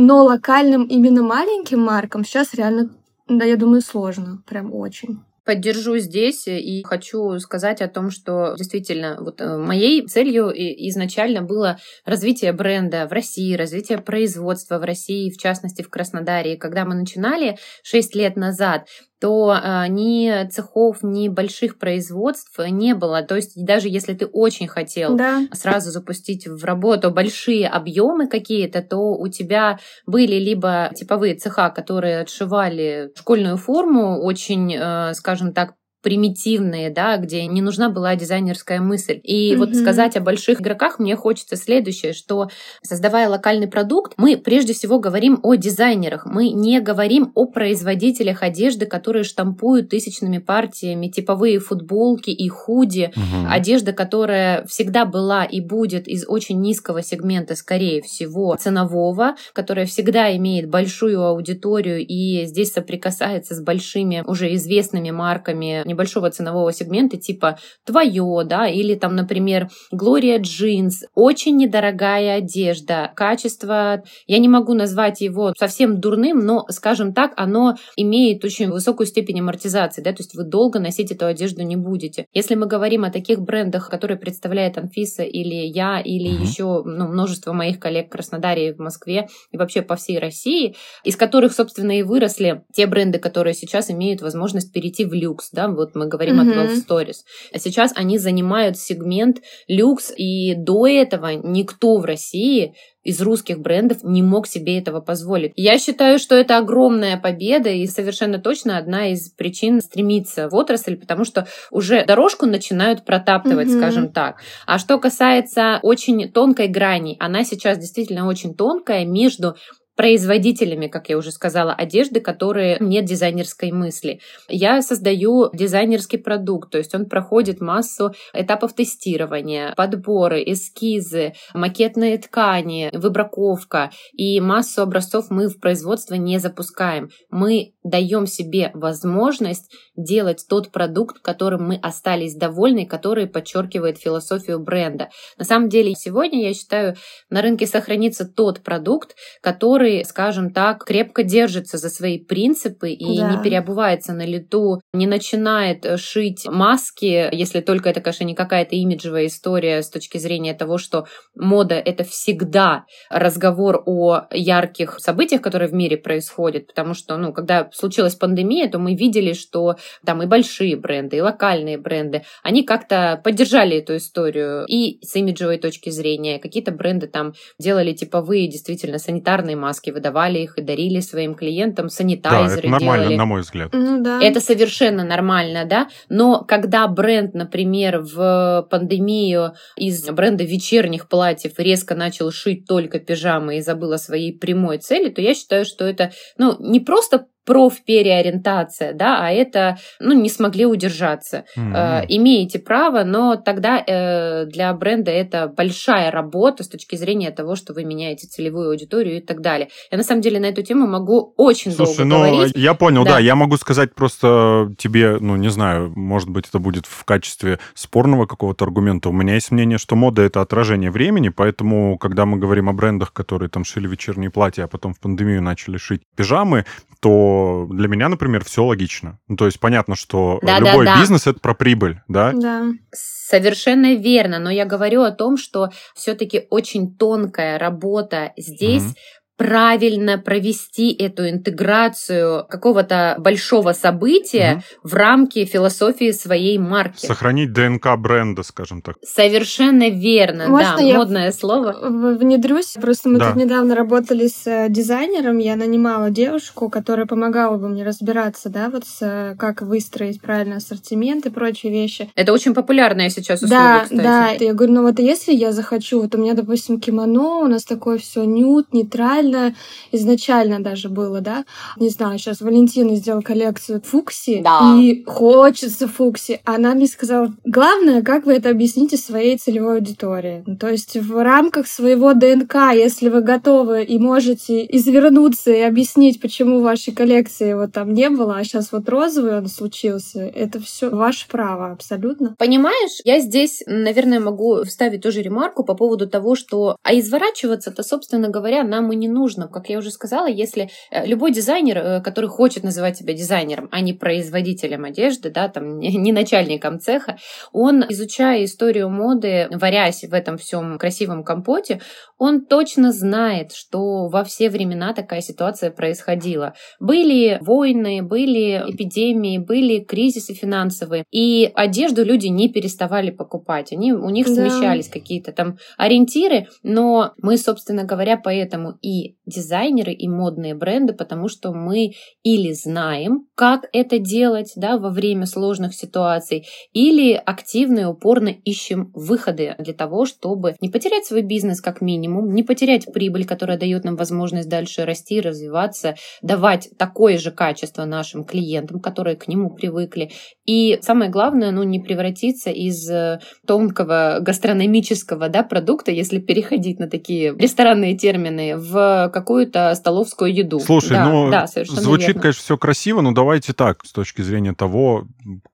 Но 0.00 0.24
локальным 0.24 0.84
именно 0.84 1.22
маленьким 1.22 1.80
маркам 1.80 2.24
сейчас 2.24 2.54
реально, 2.54 2.90
да, 3.26 3.44
я 3.44 3.56
думаю, 3.56 3.80
сложно. 3.80 4.42
Прям 4.46 4.72
очень 4.72 5.18
поддержу 5.48 5.96
здесь 5.96 6.46
и 6.46 6.82
хочу 6.82 7.38
сказать 7.38 7.80
о 7.80 7.88
том, 7.88 8.10
что 8.10 8.54
действительно 8.58 9.16
вот 9.18 9.40
э, 9.40 9.56
моей 9.56 10.06
целью 10.06 10.50
изначально 10.50 11.40
было 11.40 11.78
развитие 12.04 12.52
бренда 12.52 13.06
в 13.08 13.12
России, 13.12 13.56
развитие 13.56 13.96
производства 13.96 14.78
в 14.78 14.84
России, 14.84 15.30
в 15.30 15.38
частности 15.38 15.80
в 15.80 15.88
Краснодаре. 15.88 16.58
когда 16.58 16.84
мы 16.84 16.94
начинали 16.94 17.56
6 17.82 18.14
лет 18.14 18.36
назад, 18.36 18.88
то 19.20 19.50
а, 19.50 19.88
ни 19.88 20.48
цехов, 20.48 20.98
ни 21.02 21.28
больших 21.28 21.78
производств 21.78 22.58
не 22.68 22.94
было. 22.94 23.22
То 23.22 23.36
есть 23.36 23.64
даже 23.64 23.88
если 23.88 24.14
ты 24.14 24.26
очень 24.26 24.68
хотел 24.68 25.16
да. 25.16 25.42
сразу 25.52 25.90
запустить 25.90 26.46
в 26.46 26.64
работу 26.64 27.10
большие 27.10 27.68
объемы 27.68 28.28
какие-то, 28.28 28.82
то 28.82 29.16
у 29.16 29.28
тебя 29.28 29.78
были 30.06 30.36
либо 30.36 30.90
типовые 30.94 31.34
цеха, 31.34 31.70
которые 31.70 32.20
отшивали 32.20 33.10
школьную 33.16 33.56
форму 33.56 34.20
очень, 34.22 34.74
э, 34.74 35.14
скажем 35.14 35.52
так, 35.52 35.74
примитивные, 36.02 36.90
да, 36.90 37.16
где 37.16 37.46
не 37.46 37.60
нужна 37.60 37.88
была 37.88 38.14
дизайнерская 38.14 38.80
мысль. 38.80 39.20
И 39.22 39.52
mm-hmm. 39.52 39.56
вот 39.56 39.74
сказать 39.74 40.16
о 40.16 40.20
больших 40.20 40.60
игроках 40.60 40.98
мне 40.98 41.16
хочется 41.16 41.56
следующее, 41.56 42.12
что 42.12 42.48
создавая 42.82 43.28
локальный 43.28 43.66
продукт, 43.66 44.14
мы 44.16 44.36
прежде 44.36 44.74
всего 44.74 45.00
говорим 45.00 45.40
о 45.42 45.54
дизайнерах, 45.56 46.24
мы 46.24 46.50
не 46.50 46.80
говорим 46.80 47.32
о 47.34 47.46
производителях 47.46 48.42
одежды, 48.42 48.86
которые 48.86 49.24
штампуют 49.24 49.88
тысячными 49.88 50.38
партиями 50.38 51.08
типовые 51.08 51.58
футболки 51.58 52.30
и 52.30 52.48
худи, 52.48 53.10
mm-hmm. 53.14 53.46
одежда, 53.48 53.92
которая 53.92 54.64
всегда 54.66 55.04
была 55.04 55.44
и 55.44 55.60
будет 55.60 56.06
из 56.06 56.24
очень 56.28 56.60
низкого 56.60 57.02
сегмента, 57.02 57.56
скорее 57.56 58.02
всего, 58.02 58.56
ценового, 58.56 59.34
которая 59.52 59.86
всегда 59.86 60.34
имеет 60.36 60.68
большую 60.68 61.22
аудиторию 61.24 62.06
и 62.06 62.44
здесь 62.46 62.72
соприкасается 62.72 63.54
с 63.54 63.60
большими 63.60 64.22
уже 64.26 64.54
известными 64.54 65.10
марками 65.10 65.82
небольшого 65.88 66.30
ценового 66.30 66.72
сегмента, 66.72 67.16
типа 67.16 67.58
твое, 67.84 68.44
да, 68.44 68.68
или 68.68 68.94
там, 68.94 69.16
например, 69.16 69.68
Gloria 69.92 70.40
Jeans, 70.40 71.06
очень 71.14 71.56
недорогая 71.56 72.38
одежда, 72.38 73.10
качество, 73.16 74.04
я 74.26 74.38
не 74.38 74.48
могу 74.48 74.74
назвать 74.74 75.20
его 75.20 75.52
совсем 75.58 76.00
дурным, 76.00 76.38
но, 76.38 76.64
скажем 76.70 77.12
так, 77.12 77.32
оно 77.36 77.76
имеет 77.96 78.44
очень 78.44 78.70
высокую 78.70 79.06
степень 79.06 79.40
амортизации, 79.40 80.02
да, 80.02 80.12
то 80.12 80.20
есть 80.20 80.34
вы 80.34 80.44
долго 80.44 80.78
носить 80.78 81.10
эту 81.10 81.26
одежду 81.26 81.62
не 81.62 81.76
будете. 81.76 82.26
Если 82.32 82.54
мы 82.54 82.66
говорим 82.66 83.04
о 83.04 83.10
таких 83.10 83.40
брендах, 83.40 83.90
которые 83.90 84.18
представляет 84.18 84.78
Анфиса 84.78 85.22
или 85.22 85.66
я, 85.66 86.00
или 86.00 86.30
mm-hmm. 86.30 86.42
еще 86.42 86.82
ну, 86.84 87.08
множество 87.08 87.52
моих 87.52 87.78
коллег 87.80 88.06
в 88.06 88.10
Краснодаре, 88.10 88.74
в 88.74 88.78
Москве 88.78 89.28
и 89.50 89.56
вообще 89.56 89.82
по 89.82 89.96
всей 89.96 90.18
России, 90.18 90.76
из 91.04 91.16
которых, 91.16 91.52
собственно, 91.52 91.98
и 91.98 92.02
выросли 92.02 92.62
те 92.72 92.86
бренды, 92.86 93.18
которые 93.18 93.54
сейчас 93.54 93.90
имеют 93.90 94.20
возможность 94.20 94.72
перейти 94.72 95.04
в 95.04 95.12
люкс, 95.12 95.50
да, 95.52 95.68
вот 95.78 95.94
мы 95.94 96.06
говорим 96.06 96.40
mm-hmm. 96.40 96.50
о 96.50 96.66
12 96.66 96.86
Stories. 96.86 97.24
А 97.52 97.58
сейчас 97.58 97.92
они 97.96 98.18
занимают 98.18 98.76
сегмент 98.76 99.38
люкс, 99.66 100.12
и 100.14 100.54
до 100.54 100.86
этого 100.86 101.28
никто 101.34 101.96
в 101.96 102.04
России 102.04 102.74
из 103.08 103.22
русских 103.22 103.60
брендов 103.60 104.04
не 104.04 104.22
мог 104.22 104.46
себе 104.46 104.78
этого 104.78 105.00
позволить. 105.00 105.52
Я 105.56 105.78
считаю, 105.78 106.18
что 106.18 106.34
это 106.34 106.58
огромная 106.58 107.16
победа 107.16 107.70
и 107.70 107.86
совершенно 107.86 108.38
точно 108.38 108.76
одна 108.76 109.12
из 109.12 109.30
причин 109.30 109.80
стремиться 109.80 110.50
в 110.50 110.54
отрасль, 110.54 110.96
потому 110.96 111.24
что 111.24 111.46
уже 111.70 112.04
дорожку 112.04 112.44
начинают 112.44 113.06
протаптывать, 113.06 113.68
mm-hmm. 113.68 113.78
скажем 113.78 114.12
так. 114.12 114.42
А 114.66 114.78
что 114.78 114.98
касается 114.98 115.80
очень 115.82 116.30
тонкой 116.30 116.68
грани, 116.68 117.16
она 117.18 117.44
сейчас 117.44 117.78
действительно 117.78 118.26
очень 118.26 118.54
тонкая 118.54 119.06
между 119.06 119.56
производителями, 119.98 120.86
как 120.86 121.08
я 121.08 121.18
уже 121.18 121.32
сказала, 121.32 121.72
одежды, 121.72 122.20
которые 122.20 122.76
нет 122.78 123.04
дизайнерской 123.04 123.72
мысли. 123.72 124.20
Я 124.48 124.80
создаю 124.80 125.50
дизайнерский 125.52 126.18
продукт, 126.18 126.70
то 126.70 126.78
есть 126.78 126.94
он 126.94 127.06
проходит 127.06 127.60
массу 127.60 128.14
этапов 128.32 128.74
тестирования, 128.74 129.74
подборы, 129.74 130.44
эскизы, 130.46 131.32
макетные 131.52 132.16
ткани, 132.16 132.90
выбраковка 132.92 133.90
и 134.12 134.40
массу 134.40 134.82
образцов 134.82 135.30
мы 135.30 135.48
в 135.48 135.58
производство 135.58 136.14
не 136.14 136.38
запускаем. 136.38 137.10
Мы 137.30 137.72
даем 137.82 138.28
себе 138.28 138.70
возможность 138.74 139.72
делать 139.96 140.46
тот 140.48 140.70
продукт, 140.70 141.18
которым 141.18 141.66
мы 141.66 141.76
остались 141.76 142.36
довольны, 142.36 142.86
который 142.86 143.26
подчеркивает 143.26 143.98
философию 143.98 144.60
бренда. 144.60 145.08
На 145.38 145.44
самом 145.44 145.68
деле, 145.68 145.94
сегодня, 145.94 146.46
я 146.46 146.54
считаю, 146.54 146.94
на 147.30 147.42
рынке 147.42 147.66
сохранится 147.66 148.24
тот 148.26 148.60
продукт, 148.60 149.16
который, 149.40 149.87
скажем 150.04 150.52
так, 150.52 150.84
крепко 150.84 151.22
держится 151.22 151.78
за 151.78 151.88
свои 151.88 152.18
принципы 152.18 152.90
и 152.90 153.18
да. 153.18 153.30
не 153.30 153.42
переобувается 153.42 154.12
на 154.12 154.26
лету, 154.26 154.80
не 154.92 155.06
начинает 155.06 156.00
шить 156.00 156.46
маски, 156.46 157.28
если 157.32 157.60
только 157.60 157.88
это, 157.90 158.00
конечно, 158.00 158.24
не 158.24 158.34
какая-то 158.34 158.76
имиджевая 158.76 159.26
история 159.26 159.82
с 159.82 159.90
точки 159.90 160.18
зрения 160.18 160.54
того, 160.54 160.78
что 160.78 161.06
мода— 161.34 161.74
это 161.84 162.04
всегда 162.04 162.84
разговор 163.10 163.82
о 163.86 164.26
ярких 164.32 164.98
событиях, 164.98 165.42
которые 165.42 165.68
в 165.68 165.74
мире 165.74 165.96
происходят, 165.96 166.66
потому 166.66 166.94
что, 166.94 167.16
ну, 167.16 167.32
когда 167.32 167.68
случилась 167.72 168.14
пандемия, 168.14 168.68
то 168.68 168.78
мы 168.78 168.94
видели, 168.94 169.32
что 169.32 169.76
там 170.04 170.22
и 170.22 170.26
большие 170.26 170.76
бренды, 170.76 171.16
и 171.16 171.20
локальные 171.20 171.78
бренды, 171.78 172.24
они 172.42 172.64
как-то 172.64 173.20
поддержали 173.22 173.78
эту 173.78 173.96
историю 173.96 174.64
и 174.66 174.98
с 175.04 175.14
имиджевой 175.16 175.58
точки 175.58 175.90
зрения. 175.90 176.38
Какие-то 176.38 176.72
бренды 176.72 177.06
там 177.06 177.32
делали 177.58 177.92
типовые 177.92 178.48
действительно 178.48 178.98
санитарные 178.98 179.56
маски, 179.56 179.77
выдавали 179.86 180.38
их 180.38 180.58
и 180.58 180.62
дарили 180.62 181.00
своим 181.00 181.34
клиентам, 181.34 181.88
санитайзеры 181.88 182.62
да, 182.62 182.68
это 182.68 182.68
нормально, 182.68 183.04
делали. 183.04 183.16
на 183.16 183.24
мой 183.24 183.40
взгляд. 183.40 183.70
Ну, 183.72 184.02
да. 184.02 184.20
Это 184.22 184.40
совершенно 184.40 185.04
нормально, 185.04 185.64
да, 185.64 185.88
но 186.08 186.44
когда 186.44 186.86
бренд, 186.88 187.34
например, 187.34 188.00
в 188.00 188.66
пандемию 188.70 189.54
из 189.76 190.04
бренда 190.10 190.44
вечерних 190.44 191.08
платьев 191.08 191.52
резко 191.58 191.94
начал 191.94 192.30
шить 192.30 192.66
только 192.66 192.98
пижамы 192.98 193.58
и 193.58 193.60
забыл 193.60 193.92
о 193.92 193.98
своей 193.98 194.36
прямой 194.36 194.78
цели, 194.78 195.08
то 195.08 195.20
я 195.20 195.34
считаю, 195.34 195.64
что 195.64 195.84
это, 195.84 196.12
ну, 196.36 196.56
не 196.58 196.80
просто 196.80 197.26
профпереориентация, 197.48 198.92
да, 198.92 199.26
а 199.26 199.30
это, 199.30 199.78
ну, 200.00 200.12
не 200.12 200.28
смогли 200.28 200.66
удержаться. 200.66 201.46
Mm-hmm. 201.56 202.02
Э, 202.02 202.04
имеете 202.06 202.58
право, 202.58 203.04
но 203.04 203.36
тогда 203.36 203.82
э, 203.86 204.44
для 204.44 204.74
бренда 204.74 205.10
это 205.10 205.48
большая 205.48 206.10
работа 206.10 206.62
с 206.62 206.68
точки 206.68 206.96
зрения 206.96 207.30
того, 207.30 207.56
что 207.56 207.72
вы 207.72 207.84
меняете 207.84 208.26
целевую 208.26 208.68
аудиторию 208.68 209.16
и 209.16 209.20
так 209.22 209.40
далее. 209.40 209.70
Я 209.90 209.96
на 209.96 210.04
самом 210.04 210.20
деле 210.20 210.38
на 210.40 210.44
эту 210.44 210.62
тему 210.62 210.86
могу 210.86 211.32
очень 211.38 211.72
Слушай, 211.72 211.96
долго 211.96 212.04
ну, 212.04 212.18
говорить. 212.18 212.52
Я 212.54 212.74
понял, 212.74 213.04
да. 213.04 213.12
да, 213.12 213.18
я 213.18 213.34
могу 213.34 213.56
сказать 213.56 213.94
просто 213.94 214.70
тебе, 214.76 215.16
ну, 215.18 215.36
не 215.36 215.48
знаю, 215.48 215.90
может 215.96 216.28
быть, 216.28 216.48
это 216.48 216.58
будет 216.58 216.84
в 216.84 217.06
качестве 217.06 217.60
спорного 217.72 218.26
какого-то 218.26 218.66
аргумента. 218.66 219.08
У 219.08 219.12
меня 219.12 219.32
есть 219.36 219.50
мнение, 219.52 219.78
что 219.78 219.96
мода 219.96 220.20
это 220.20 220.42
отражение 220.42 220.90
времени, 220.90 221.30
поэтому, 221.30 221.96
когда 221.96 222.26
мы 222.26 222.36
говорим 222.36 222.68
о 222.68 222.74
брендах, 222.74 223.14
которые 223.14 223.48
там 223.48 223.64
шили 223.64 223.88
вечерние 223.88 224.28
платья, 224.28 224.64
а 224.64 224.68
потом 224.68 224.92
в 224.92 225.00
пандемию 225.00 225.42
начали 225.42 225.78
шить 225.78 226.02
пижамы, 226.14 226.66
то 227.00 227.37
для 227.70 227.88
меня, 227.88 228.08
например, 228.08 228.44
все 228.44 228.64
логично. 228.64 229.18
Ну, 229.28 229.36
то 229.36 229.46
есть 229.46 229.60
понятно, 229.60 229.96
что 229.96 230.38
да, 230.42 230.58
любой 230.58 230.84
да, 230.84 230.94
да. 230.94 231.00
бизнес 231.00 231.26
это 231.26 231.40
про 231.40 231.54
прибыль, 231.54 232.00
да? 232.08 232.32
Да. 232.32 232.66
Совершенно 232.92 233.94
верно, 233.94 234.38
но 234.38 234.50
я 234.50 234.64
говорю 234.64 235.02
о 235.02 235.10
том, 235.10 235.36
что 235.36 235.70
все-таки 235.94 236.46
очень 236.50 236.94
тонкая 236.94 237.58
работа 237.58 238.32
здесь 238.36 238.82
mm 238.82 238.94
правильно 239.38 240.18
провести 240.18 240.92
эту 240.92 241.28
интеграцию 241.30 242.44
какого-то 242.48 243.14
большого 243.18 243.72
события 243.72 244.64
угу. 244.82 244.90
в 244.90 244.94
рамки 244.94 245.44
философии 245.44 246.10
своей 246.10 246.58
марки. 246.58 247.06
Сохранить 247.06 247.52
ДНК 247.52 247.96
бренда, 247.96 248.42
скажем 248.42 248.82
так. 248.82 248.96
Совершенно 249.02 249.90
верно, 249.90 250.48
Можно 250.48 250.76
да, 250.76 250.82
я 250.82 250.96
модное 250.96 251.30
слово. 251.30 251.78
Внедрюсь. 252.18 252.76
Просто 252.80 253.08
мы 253.08 253.20
да. 253.20 253.28
тут 253.28 253.36
недавно 253.36 253.76
работали 253.76 254.26
с 254.26 254.44
э, 254.46 254.66
дизайнером, 254.68 255.38
я 255.38 255.54
нанимала 255.54 256.10
девушку, 256.10 256.68
которая 256.68 257.06
помогала 257.06 257.56
бы 257.58 257.68
мне 257.68 257.84
разбираться, 257.84 258.48
да, 258.48 258.68
вот 258.70 258.84
с, 258.84 258.98
э, 259.02 259.36
как 259.38 259.62
выстроить 259.62 260.20
правильный 260.20 260.56
ассортимент 260.56 261.26
и 261.26 261.30
прочие 261.30 261.70
вещи. 261.70 262.10
Это 262.16 262.32
очень 262.32 262.54
популярная 262.54 263.08
сейчас 263.08 263.40
услуга, 263.40 263.54
да, 263.54 263.80
кстати. 263.84 264.02
Да, 264.02 264.44
я 264.44 264.52
говорю, 264.52 264.72
ну 264.72 264.82
вот 264.82 264.98
если 264.98 265.32
я 265.32 265.52
захочу, 265.52 266.02
вот 266.02 266.14
у 266.16 266.18
меня, 266.18 266.34
допустим, 266.34 266.80
кимоно, 266.80 267.36
у 267.36 267.46
нас 267.46 267.62
такое 267.62 267.98
все 267.98 268.24
нют, 268.24 268.72
нейтрально, 268.72 269.27
нейтрально 269.28 269.54
изначально 269.92 270.60
даже 270.60 270.88
было, 270.88 271.20
да. 271.20 271.44
Не 271.78 271.88
знаю, 271.88 272.18
сейчас 272.18 272.40
Валентина 272.40 272.94
сделала 272.96 273.22
коллекцию 273.22 273.80
фукси, 273.80 274.40
да. 274.42 274.76
и 274.78 275.04
хочется 275.04 275.88
фукси. 275.88 276.40
Она 276.44 276.74
мне 276.74 276.86
сказала, 276.86 277.32
главное, 277.44 278.02
как 278.02 278.26
вы 278.26 278.34
это 278.34 278.50
объясните 278.50 278.96
своей 278.96 279.38
целевой 279.38 279.76
аудитории. 279.76 280.42
Ну, 280.46 280.56
то 280.56 280.68
есть 280.68 280.96
в 280.96 281.22
рамках 281.22 281.66
своего 281.66 282.14
ДНК, 282.14 282.54
если 282.74 283.08
вы 283.08 283.22
готовы 283.22 283.84
и 283.84 283.98
можете 283.98 284.64
извернуться 284.64 285.50
и 285.52 285.60
объяснить, 285.60 286.20
почему 286.20 286.60
в 286.60 286.62
вашей 286.62 286.92
коллекции 286.92 287.48
его 287.48 287.66
там 287.66 287.94
не 287.94 288.10
было, 288.10 288.36
а 288.36 288.44
сейчас 288.44 288.72
вот 288.72 288.88
розовый 288.88 289.38
он 289.38 289.46
случился, 289.46 290.20
это 290.20 290.60
все 290.60 290.90
ваше 290.90 291.28
право 291.28 291.72
абсолютно. 291.72 292.34
Понимаешь, 292.38 293.00
я 293.04 293.20
здесь, 293.20 293.62
наверное, 293.66 294.20
могу 294.20 294.64
вставить 294.64 295.02
тоже 295.02 295.22
ремарку 295.22 295.64
по 295.64 295.74
поводу 295.74 296.08
того, 296.08 296.34
что 296.34 296.76
а 296.82 296.98
изворачиваться-то, 296.98 297.82
собственно 297.82 298.28
говоря, 298.28 298.64
нам 298.64 298.92
и 298.92 298.96
не 298.96 299.08
нужно. 299.08 299.17
Как 299.48 299.68
я 299.68 299.78
уже 299.78 299.90
сказала, 299.90 300.26
если 300.26 300.70
э, 300.90 301.06
любой 301.06 301.32
дизайнер, 301.32 301.78
э, 301.78 302.00
который 302.00 302.28
хочет 302.28 302.64
называть 302.64 302.96
себя 302.96 303.14
дизайнером, 303.14 303.68
а 303.72 303.80
не 303.80 303.92
производителем 303.92 304.84
одежды, 304.84 305.30
да, 305.30 305.48
там, 305.48 305.78
не 305.80 306.12
начальником 306.12 306.80
цеха, 306.80 307.18
он, 307.52 307.84
изучая 307.88 308.44
историю 308.44 308.90
моды, 308.90 309.48
варясь 309.50 310.04
в 310.04 310.12
этом 310.14 310.38
всем 310.38 310.78
красивом 310.78 311.24
компоте, 311.24 311.80
он 312.18 312.44
точно 312.44 312.92
знает, 312.92 313.52
что 313.52 314.08
во 314.08 314.24
все 314.24 314.50
времена 314.50 314.92
такая 314.92 315.20
ситуация 315.20 315.70
происходила. 315.70 316.54
Были 316.80 317.38
войны, 317.40 318.02
были 318.02 318.62
эпидемии, 318.66 319.38
были 319.38 319.80
кризисы 319.80 320.34
финансовые, 320.34 321.04
и 321.10 321.50
одежду 321.54 322.04
люди 322.04 322.26
не 322.26 322.48
переставали 322.48 323.10
покупать. 323.10 323.72
Они, 323.72 323.92
у 323.92 324.10
них 324.10 324.26
да. 324.26 324.34
смещались 324.34 324.88
какие-то 324.88 325.32
там 325.32 325.58
ориентиры, 325.76 326.48
но 326.62 327.12
мы, 327.18 327.38
собственно 327.38 327.84
говоря, 327.84 328.16
поэтому 328.16 328.78
и 328.82 329.07
дизайнеры, 329.26 329.92
и 329.92 330.08
модные 330.08 330.54
бренды, 330.54 330.92
потому 330.92 331.28
что 331.28 331.52
мы 331.52 331.92
или 332.22 332.52
знаем, 332.52 333.26
как 333.34 333.66
это 333.72 333.98
делать 333.98 334.52
да, 334.56 334.78
во 334.78 334.90
время 334.90 335.26
сложных 335.26 335.74
ситуаций, 335.74 336.46
или 336.72 337.12
активно 337.12 337.80
и 337.80 337.84
упорно 337.84 338.28
ищем 338.28 338.90
выходы 338.94 339.54
для 339.58 339.74
того, 339.74 340.06
чтобы 340.06 340.56
не 340.60 340.68
потерять 340.68 341.06
свой 341.06 341.22
бизнес 341.22 341.60
как 341.60 341.80
минимум, 341.80 342.32
не 342.32 342.42
потерять 342.42 342.86
прибыль, 342.92 343.26
которая 343.26 343.58
дает 343.58 343.84
нам 343.84 343.96
возможность 343.96 344.48
дальше 344.48 344.84
расти, 344.84 345.20
развиваться, 345.20 345.96
давать 346.22 346.70
такое 346.78 347.18
же 347.18 347.30
качество 347.30 347.84
нашим 347.84 348.24
клиентам, 348.24 348.80
которые 348.80 349.16
к 349.16 349.28
нему 349.28 349.50
привыкли. 349.50 350.10
И 350.44 350.78
самое 350.82 351.10
главное, 351.10 351.50
ну, 351.50 351.62
не 351.62 351.80
превратиться 351.80 352.50
из 352.50 352.88
э, 352.90 353.20
тонкого 353.46 354.18
гастрономического 354.20 355.28
да, 355.28 355.42
продукта, 355.42 355.90
если 355.90 356.18
переходить 356.18 356.78
на 356.78 356.88
такие 356.88 357.34
ресторанные 357.36 357.96
термины, 357.96 358.56
в 358.56 358.97
какую-то 359.12 359.74
столовскую 359.74 360.34
еду. 360.34 360.58
Слушай, 360.60 360.90
да, 360.90 361.08
ну, 361.08 361.30
да, 361.30 361.46
звучит, 361.46 362.08
верно. 362.08 362.22
конечно, 362.22 362.42
все 362.42 362.56
красиво, 362.58 363.00
но 363.00 363.12
давайте 363.12 363.52
так, 363.52 363.84
с 363.84 363.92
точки 363.92 364.22
зрения 364.22 364.52
того, 364.52 365.06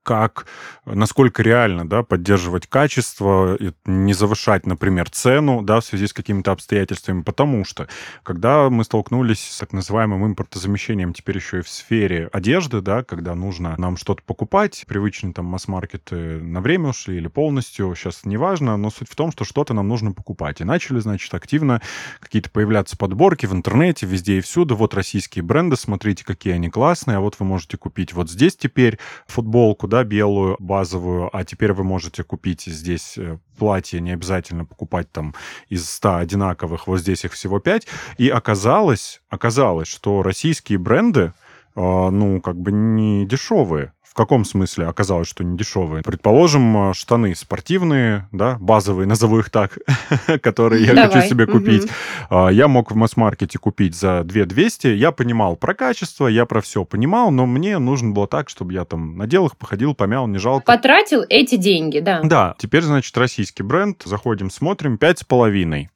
как, 0.05 0.47
насколько 0.85 1.43
реально, 1.43 1.89
да, 1.89 2.03
поддерживать 2.05 2.69
качество, 2.69 3.59
не 3.85 4.15
завышать, 4.15 4.67
например, 4.67 5.11
цену, 5.11 5.63
да, 5.63 5.81
в 5.81 5.85
связи 5.85 6.07
с 6.07 6.13
какими-то 6.13 6.53
обстоятельствами, 6.53 7.23
потому 7.23 7.65
что, 7.65 7.89
когда 8.23 8.71
мы 8.71 8.85
столкнулись 8.85 9.51
с 9.51 9.59
так 9.59 9.73
называемым 9.73 10.25
импортозамещением 10.27 11.15
теперь 11.15 11.39
еще 11.39 11.59
и 11.59 11.63
в 11.63 11.69
сфере 11.69 12.29
одежды, 12.33 12.81
да, 12.83 13.03
когда 13.03 13.35
нужно 13.35 13.75
нам 13.79 13.97
что-то 13.97 14.23
покупать, 14.23 14.85
привычные 14.87 15.33
там 15.33 15.47
масс-маркеты 15.47 16.39
на 16.41 16.61
время 16.61 16.91
ушли 16.91 17.17
или 17.17 17.29
полностью, 17.29 17.95
сейчас 17.97 18.25
неважно, 18.25 18.77
но 18.77 18.91
суть 18.91 19.11
в 19.11 19.17
том, 19.17 19.33
что 19.33 19.45
что-то 19.45 19.73
нам 19.73 19.89
нужно 19.89 20.13
покупать. 20.13 20.61
И 20.61 20.65
начали, 20.65 20.99
значит, 20.99 21.33
активно 21.33 21.81
какие-то 22.21 22.51
появляться 22.51 22.97
подборки 22.97 23.47
в 23.47 23.55
интернете, 23.55 24.07
везде 24.07 24.39
и 24.39 24.41
всюду. 24.43 24.77
Вот 24.77 24.93
российские 24.93 25.43
бренды, 25.43 25.77
смотрите, 25.77 26.25
какие 26.25 26.53
они 26.53 26.69
классные, 26.69 27.17
а 27.17 27.21
вот 27.21 27.37
вы 27.39 27.47
можете 27.47 27.79
купить 27.79 28.13
вот 28.13 28.31
здесь 28.31 28.55
теперь 28.57 28.99
футболку, 29.27 29.89
да, 29.95 30.03
белую, 30.03 30.57
базовую, 30.59 31.31
а 31.33 31.45
теперь 31.45 31.73
вы 31.73 31.85
можете 31.85 32.25
купить 32.25 32.63
здесь 32.63 33.17
э, 33.17 33.39
платье, 33.57 34.01
не 34.01 34.11
обязательно 34.11 34.65
покупать 34.65 35.13
там 35.13 35.37
из 35.69 35.89
100 35.89 36.17
одинаковых, 36.17 36.89
вот 36.89 36.99
здесь 36.99 37.25
их 37.25 37.33
всего 37.33 37.61
5. 37.61 37.87
И 38.19 38.29
оказалось, 38.29 39.23
оказалось, 39.29 39.87
что 39.87 40.25
российские 40.25 40.79
бренды, 40.79 41.33
ну, 41.77 42.41
как 42.41 42.57
бы 42.57 42.73
не 42.73 43.27
дешевые. 43.27 43.93
В 44.15 44.17
каком 44.17 44.45
смысле 44.45 44.87
оказалось, 44.87 45.27
что 45.27 45.43
не 45.43 45.59
дешевые? 45.59 46.05
Предположим, 46.05 46.91
э, 46.91 46.95
штаны 46.95 47.35
спортивные, 47.35 48.29
да, 48.31 48.59
базовые, 48.61 49.09
назову 49.09 49.41
их 49.41 49.51
так, 49.51 49.77
которые 50.41 50.85
я 50.85 51.09
хочу 51.09 51.27
себе 51.27 51.49
купить. 51.49 51.91
Угу. 52.31 52.51
Я 52.51 52.69
мог 52.69 52.93
в 52.93 52.95
масс-маркете 52.95 53.59
купить 53.59 53.97
за 53.97 54.23
2 54.23 54.45
200. 54.45 54.87
Я 54.87 55.11
понимал 55.11 55.57
про 55.57 55.75
качество, 55.75 56.29
я 56.29 56.47
про 56.47 56.61
все 56.61 56.85
понимал, 56.85 57.33
но 57.33 57.45
мне 57.45 57.81
нужно 57.81 58.13
было 58.13 58.29
так, 58.29 58.51
чтобы 58.51 58.73
я 58.73 58.85
там 58.85 59.19
надел 59.19 59.47
их, 59.47 59.57
походил, 59.57 59.97
помял, 59.97 60.29
не 60.29 60.39
жалко. 60.39 60.65
Потратил 60.65 61.25
эти 61.29 61.57
деньги, 61.57 61.99
да. 61.99 62.21
Да. 62.23 62.55
Теперь, 62.57 62.83
значит, 62.83 63.19
российский 63.19 63.65
бренд. 63.65 64.01
Заходим, 64.05 64.49
смотрим. 64.49 64.97
Пять 64.97 65.19
с 65.19 65.25
половиной. 65.25 65.91